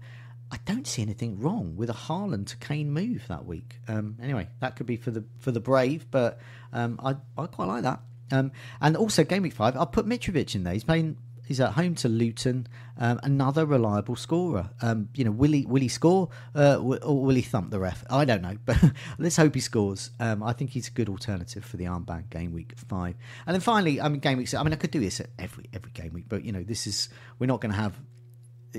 I 0.50 0.58
don't 0.64 0.86
see 0.86 1.02
anything 1.02 1.38
wrong 1.40 1.76
with 1.76 1.90
a 1.90 1.94
Haaland 1.94 2.46
to 2.48 2.56
Kane 2.56 2.90
move 2.90 3.24
that 3.28 3.44
week. 3.44 3.76
Um, 3.86 4.16
anyway, 4.22 4.48
that 4.60 4.76
could 4.76 4.86
be 4.86 4.96
for 4.96 5.10
the 5.10 5.24
for 5.38 5.50
the 5.50 5.60
brave, 5.60 6.10
but 6.10 6.40
um, 6.72 6.98
I 7.02 7.16
I 7.36 7.46
quite 7.46 7.66
like 7.66 7.82
that. 7.82 8.00
Um, 8.30 8.52
and 8.80 8.96
also 8.96 9.24
game 9.24 9.42
week 9.42 9.52
five, 9.52 9.76
I'll 9.76 9.86
put 9.86 10.06
Mitrovic 10.06 10.54
in 10.54 10.64
there. 10.64 10.72
He's 10.72 10.84
playing 10.84 11.16
He's 11.48 11.60
at 11.60 11.72
home 11.72 11.94
to 11.94 12.10
Luton, 12.10 12.66
um, 12.98 13.20
another 13.22 13.64
reliable 13.64 14.16
scorer. 14.16 14.68
Um, 14.82 15.08
you 15.14 15.24
know, 15.24 15.30
will 15.30 15.52
he 15.52 15.64
will 15.64 15.80
he 15.80 15.88
score 15.88 16.28
uh, 16.54 16.76
or 16.76 17.24
will 17.24 17.34
he 17.34 17.40
thump 17.40 17.70
the 17.70 17.80
ref? 17.80 18.04
I 18.10 18.26
don't 18.26 18.42
know, 18.42 18.58
but 18.66 18.76
let's 19.18 19.38
hope 19.38 19.54
he 19.54 19.60
scores. 19.60 20.10
Um, 20.20 20.42
I 20.42 20.52
think 20.52 20.72
he's 20.72 20.88
a 20.88 20.90
good 20.90 21.08
alternative 21.08 21.64
for 21.64 21.78
the 21.78 21.84
armband 21.84 22.28
game 22.28 22.52
week 22.52 22.74
five. 22.76 23.14
And 23.46 23.54
then 23.54 23.62
finally, 23.62 23.98
I 23.98 24.10
mean, 24.10 24.20
game 24.20 24.36
week. 24.36 24.52
I 24.52 24.62
mean, 24.62 24.74
I 24.74 24.76
could 24.76 24.90
do 24.90 25.00
this 25.00 25.20
at 25.20 25.30
every 25.38 25.64
every 25.72 25.90
game 25.92 26.12
week, 26.12 26.26
but 26.28 26.44
you 26.44 26.52
know, 26.52 26.62
this 26.62 26.86
is 26.86 27.08
we're 27.38 27.46
not 27.46 27.62
going 27.62 27.72
to 27.72 27.80
have 27.80 27.98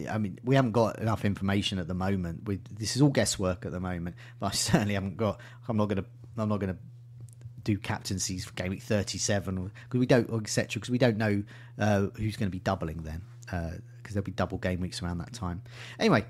I 0.08 0.20
mean, 0.20 0.38
we 0.44 0.56
haven't 0.56 0.74
got 0.74 1.00
enough 1.00 1.26
information 1.26 1.80
at 1.80 1.88
the 1.88 1.96
moment. 1.96 2.42
We, 2.46 2.60
this 2.72 2.96
is 2.96 3.02
all 3.02 3.10
guesswork 3.10 3.66
at 3.66 3.72
the 3.72 3.80
moment, 3.80 4.16
but 4.40 4.48
I 4.48 4.52
certainly 4.56 4.94
haven't 4.94 5.18
got. 5.18 5.40
I'm 5.68 5.78
not 5.78 5.88
going 5.88 6.04
to. 6.04 6.06
I'm 6.38 6.50
not 6.50 6.60
going 6.60 6.74
to 6.74 6.80
do 7.74 7.78
captaincies 7.78 8.46
for 8.46 8.54
game 8.54 8.72
week 8.72 8.82
37 8.82 9.72
because 9.86 10.00
we 10.00 10.06
don't 10.06 10.30
etc 10.34 10.80
because 10.80 10.90
we 10.90 10.98
don't 10.98 11.18
know 11.18 11.44
uh, 11.78 12.08
who's 12.18 12.36
going 12.36 12.48
to 12.48 12.52
be 12.52 12.60
doubling 12.60 13.04
then 13.04 13.22
because 13.46 13.74
uh, 13.76 14.14
there'll 14.14 14.24
be 14.24 14.32
double 14.32 14.58
game 14.58 14.80
weeks 14.80 15.04
around 15.04 15.20
that 15.20 15.34
time 15.34 15.62
anyway 16.00 16.26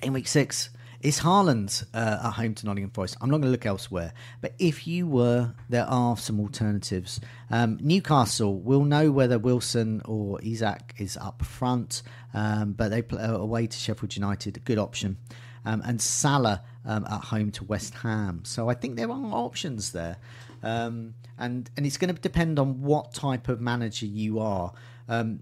game 0.00 0.12
week 0.12 0.28
6 0.28 0.70
is 1.00 1.20
Haaland 1.20 1.84
uh, 1.92 2.22
at 2.24 2.30
home 2.30 2.54
to 2.54 2.64
Nottingham 2.64 2.90
Forest. 2.90 3.18
I'm 3.20 3.28
not 3.28 3.36
going 3.36 3.48
to 3.48 3.50
look 3.50 3.66
elsewhere, 3.66 4.14
but 4.40 4.54
if 4.58 4.86
you 4.86 5.06
were, 5.06 5.52
there 5.68 5.84
are 5.84 6.16
some 6.16 6.40
alternatives. 6.40 7.20
Um, 7.50 7.78
Newcastle 7.82 8.58
will 8.58 8.84
know 8.84 9.12
whether 9.12 9.38
Wilson 9.38 10.00
or 10.06 10.40
Isak 10.42 10.94
is 10.96 11.18
up 11.18 11.44
front, 11.44 12.02
um, 12.32 12.72
but 12.72 12.88
they 12.88 13.02
play 13.02 13.22
away 13.22 13.66
to 13.66 13.76
Sheffield 13.76 14.16
United, 14.16 14.56
a 14.56 14.60
good 14.60 14.78
option. 14.78 15.18
Um, 15.64 15.82
and 15.84 16.00
Salah 16.00 16.62
um, 16.84 17.06
at 17.06 17.24
home 17.24 17.50
to 17.52 17.64
West 17.64 17.94
Ham. 17.94 18.42
So 18.44 18.68
I 18.68 18.74
think 18.74 18.96
there 18.96 19.10
are 19.10 19.32
options 19.32 19.92
there, 19.92 20.18
um, 20.62 21.14
and 21.38 21.70
and 21.76 21.86
it's 21.86 21.96
going 21.96 22.14
to 22.14 22.20
depend 22.20 22.58
on 22.58 22.82
what 22.82 23.14
type 23.14 23.48
of 23.48 23.60
manager 23.60 24.06
you 24.06 24.40
are. 24.40 24.72
Um, 25.08 25.40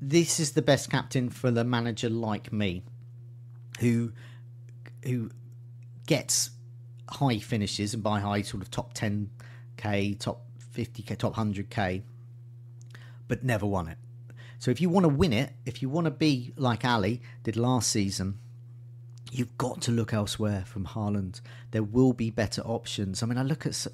this 0.00 0.40
is 0.40 0.52
the 0.52 0.62
best 0.62 0.90
captain 0.90 1.28
for 1.28 1.50
the 1.50 1.64
manager 1.64 2.08
like 2.08 2.52
me, 2.52 2.82
who 3.80 4.12
who 5.04 5.30
gets 6.06 6.50
high 7.08 7.38
finishes 7.38 7.94
and 7.94 8.02
by 8.02 8.20
high 8.20 8.42
sort 8.42 8.62
of 8.62 8.70
top 8.70 8.94
10k, 8.94 10.18
top 10.18 10.46
50k, 10.74 11.16
top 11.16 11.34
100k, 11.34 12.02
but 13.28 13.44
never 13.44 13.66
won 13.66 13.88
it. 13.88 13.98
So 14.58 14.70
if 14.70 14.80
you 14.80 14.88
want 14.90 15.04
to 15.04 15.08
win 15.08 15.32
it, 15.32 15.54
if 15.64 15.82
you 15.82 15.88
want 15.88 16.04
to 16.04 16.10
be 16.10 16.52
like 16.56 16.84
Ali 16.84 17.22
did 17.42 17.56
last 17.56 17.90
season 17.90 18.38
you've 19.30 19.56
got 19.58 19.80
to 19.82 19.92
look 19.92 20.12
elsewhere 20.12 20.64
from 20.66 20.84
Haaland. 20.84 21.40
There 21.70 21.82
will 21.82 22.12
be 22.12 22.30
better 22.30 22.62
options. 22.62 23.22
I 23.22 23.26
mean, 23.26 23.38
I 23.38 23.42
look 23.42 23.66
at 23.66 23.86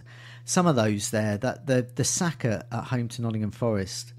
some 0.44 0.66
of 0.66 0.77
those 0.77 1.11
there. 1.11 1.37
That 1.38 1.66
the 1.66 1.87
the 1.94 2.05
Saka 2.05 2.64
at 2.72 2.85
home 2.85 3.09
to 3.09 3.22
Nottingham 3.22 3.51
Forest. 3.51 4.12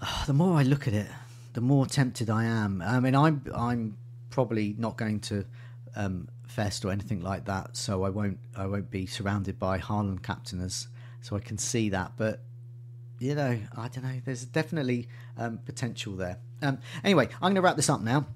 Oh, 0.00 0.24
the 0.26 0.32
more 0.32 0.56
I 0.56 0.62
look 0.62 0.86
at 0.86 0.94
it, 0.94 1.08
the 1.54 1.60
more 1.60 1.86
tempted 1.86 2.30
I 2.30 2.44
am. 2.44 2.82
I 2.82 3.00
mean, 3.00 3.14
I'm 3.14 3.44
I'm 3.54 3.96
probably 4.30 4.74
not 4.78 4.96
going 4.96 5.20
to 5.20 5.44
um, 5.96 6.28
fest 6.46 6.84
or 6.84 6.92
anything 6.92 7.20
like 7.20 7.46
that, 7.46 7.76
so 7.76 8.04
I 8.04 8.10
won't 8.10 8.38
I 8.56 8.66
won't 8.66 8.90
be 8.90 9.06
surrounded 9.06 9.58
by 9.58 9.78
Haaland 9.78 10.22
captainers, 10.22 10.88
so 11.20 11.36
I 11.36 11.40
can 11.40 11.58
see 11.58 11.90
that. 11.90 12.12
But 12.16 12.40
you 13.18 13.34
know, 13.34 13.58
I 13.76 13.88
don't 13.88 14.04
know. 14.04 14.20
There's 14.24 14.44
definitely 14.44 15.08
um, 15.36 15.58
potential 15.58 16.14
there. 16.14 16.38
Um, 16.62 16.78
anyway, 17.02 17.28
I'm 17.34 17.40
going 17.40 17.56
to 17.56 17.60
wrap 17.62 17.76
this 17.76 17.90
up 17.90 18.00
now 18.00 18.26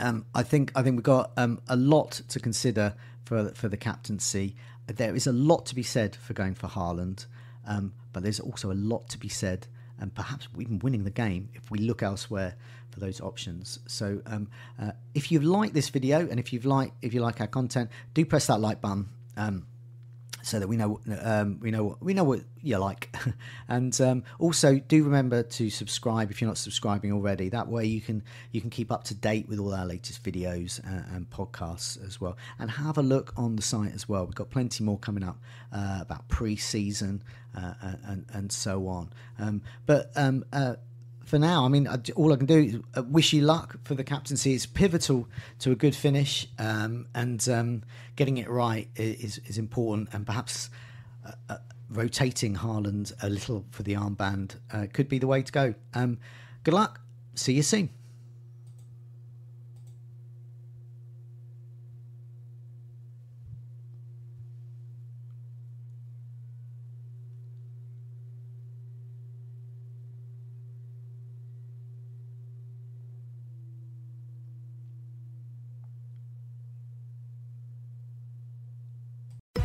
um, 0.00 0.26
I 0.34 0.42
think 0.42 0.72
I 0.74 0.82
think 0.82 0.96
we've 0.96 1.02
got 1.02 1.32
um, 1.36 1.60
a 1.68 1.76
lot 1.76 2.22
to 2.28 2.40
consider 2.40 2.94
for 3.24 3.50
for 3.50 3.68
the 3.68 3.76
captaincy. 3.76 4.54
There 4.86 5.14
is 5.14 5.26
a 5.26 5.32
lot 5.32 5.66
to 5.66 5.74
be 5.74 5.82
said 5.82 6.14
for 6.14 6.32
going 6.32 6.54
for 6.54 6.68
Haaland, 6.68 7.26
um, 7.66 7.92
but 8.12 8.22
there's 8.22 8.40
also 8.40 8.70
a 8.70 8.74
lot 8.74 9.08
to 9.10 9.18
be 9.18 9.28
said, 9.28 9.66
and 9.98 10.14
perhaps 10.14 10.48
even 10.58 10.78
winning 10.78 11.04
the 11.04 11.10
game 11.10 11.48
if 11.54 11.70
we 11.70 11.78
look 11.78 12.02
elsewhere 12.02 12.54
for 12.90 13.00
those 13.00 13.20
options. 13.20 13.80
So, 13.86 14.22
um, 14.26 14.48
uh, 14.80 14.92
if 15.14 15.32
you've 15.32 15.44
liked 15.44 15.74
this 15.74 15.88
video 15.88 16.20
and 16.28 16.38
if 16.38 16.52
you've 16.52 16.64
like 16.64 16.92
if 17.02 17.12
you 17.12 17.20
like 17.20 17.40
our 17.40 17.46
content, 17.46 17.90
do 18.14 18.24
press 18.24 18.46
that 18.46 18.60
like 18.60 18.80
button. 18.80 19.08
So 20.46 20.60
that 20.60 20.68
we 20.68 20.76
know 20.76 21.00
um, 21.22 21.58
we 21.60 21.72
know 21.72 21.98
we 22.00 22.14
know 22.14 22.22
what 22.22 22.42
you 22.62 22.78
like, 22.78 23.12
and 23.68 24.00
um, 24.00 24.22
also 24.38 24.78
do 24.78 25.02
remember 25.02 25.42
to 25.42 25.70
subscribe 25.70 26.30
if 26.30 26.40
you're 26.40 26.46
not 26.46 26.56
subscribing 26.56 27.10
already. 27.10 27.48
That 27.48 27.66
way 27.66 27.84
you 27.84 28.00
can 28.00 28.22
you 28.52 28.60
can 28.60 28.70
keep 28.70 28.92
up 28.92 29.02
to 29.04 29.14
date 29.14 29.48
with 29.48 29.58
all 29.58 29.74
our 29.74 29.84
latest 29.84 30.22
videos 30.22 30.80
and, 30.86 31.00
uh, 31.00 31.16
and 31.16 31.30
podcasts 31.30 32.00
as 32.06 32.20
well, 32.20 32.36
and 32.60 32.70
have 32.70 32.96
a 32.96 33.02
look 33.02 33.32
on 33.36 33.56
the 33.56 33.62
site 33.62 33.92
as 33.92 34.08
well. 34.08 34.24
We've 34.24 34.36
got 34.36 34.50
plenty 34.50 34.84
more 34.84 35.00
coming 35.00 35.24
up 35.24 35.38
uh, 35.72 35.98
about 36.00 36.28
pre-season 36.28 37.24
uh, 37.56 37.74
and 38.04 38.24
and 38.32 38.52
so 38.52 38.86
on. 38.86 39.10
Um, 39.40 39.62
but 39.84 40.12
um, 40.14 40.44
uh, 40.52 40.76
for 41.26 41.38
now. 41.38 41.64
I 41.64 41.68
mean, 41.68 41.86
all 42.14 42.32
I 42.32 42.36
can 42.36 42.46
do 42.46 42.58
is 42.58 42.76
uh, 42.96 43.02
wish 43.02 43.32
you 43.32 43.42
luck 43.42 43.76
for 43.84 43.94
the 43.94 44.04
captaincy. 44.04 44.54
It's 44.54 44.64
pivotal 44.64 45.28
to 45.58 45.72
a 45.72 45.74
good 45.74 45.94
finish, 45.94 46.46
um, 46.58 47.08
and 47.14 47.46
um, 47.48 47.82
getting 48.14 48.38
it 48.38 48.48
right 48.48 48.88
is 48.96 49.38
is 49.46 49.58
important. 49.58 50.08
And 50.12 50.24
perhaps 50.24 50.70
uh, 51.26 51.32
uh, 51.50 51.56
rotating 51.90 52.54
Haaland 52.54 53.12
a 53.22 53.28
little 53.28 53.64
for 53.70 53.82
the 53.82 53.94
armband 53.94 54.56
uh, 54.72 54.86
could 54.92 55.08
be 55.08 55.18
the 55.18 55.26
way 55.26 55.42
to 55.42 55.52
go. 55.52 55.74
Um, 55.92 56.18
good 56.62 56.74
luck. 56.74 57.00
See 57.34 57.52
you 57.52 57.62
soon. 57.62 57.90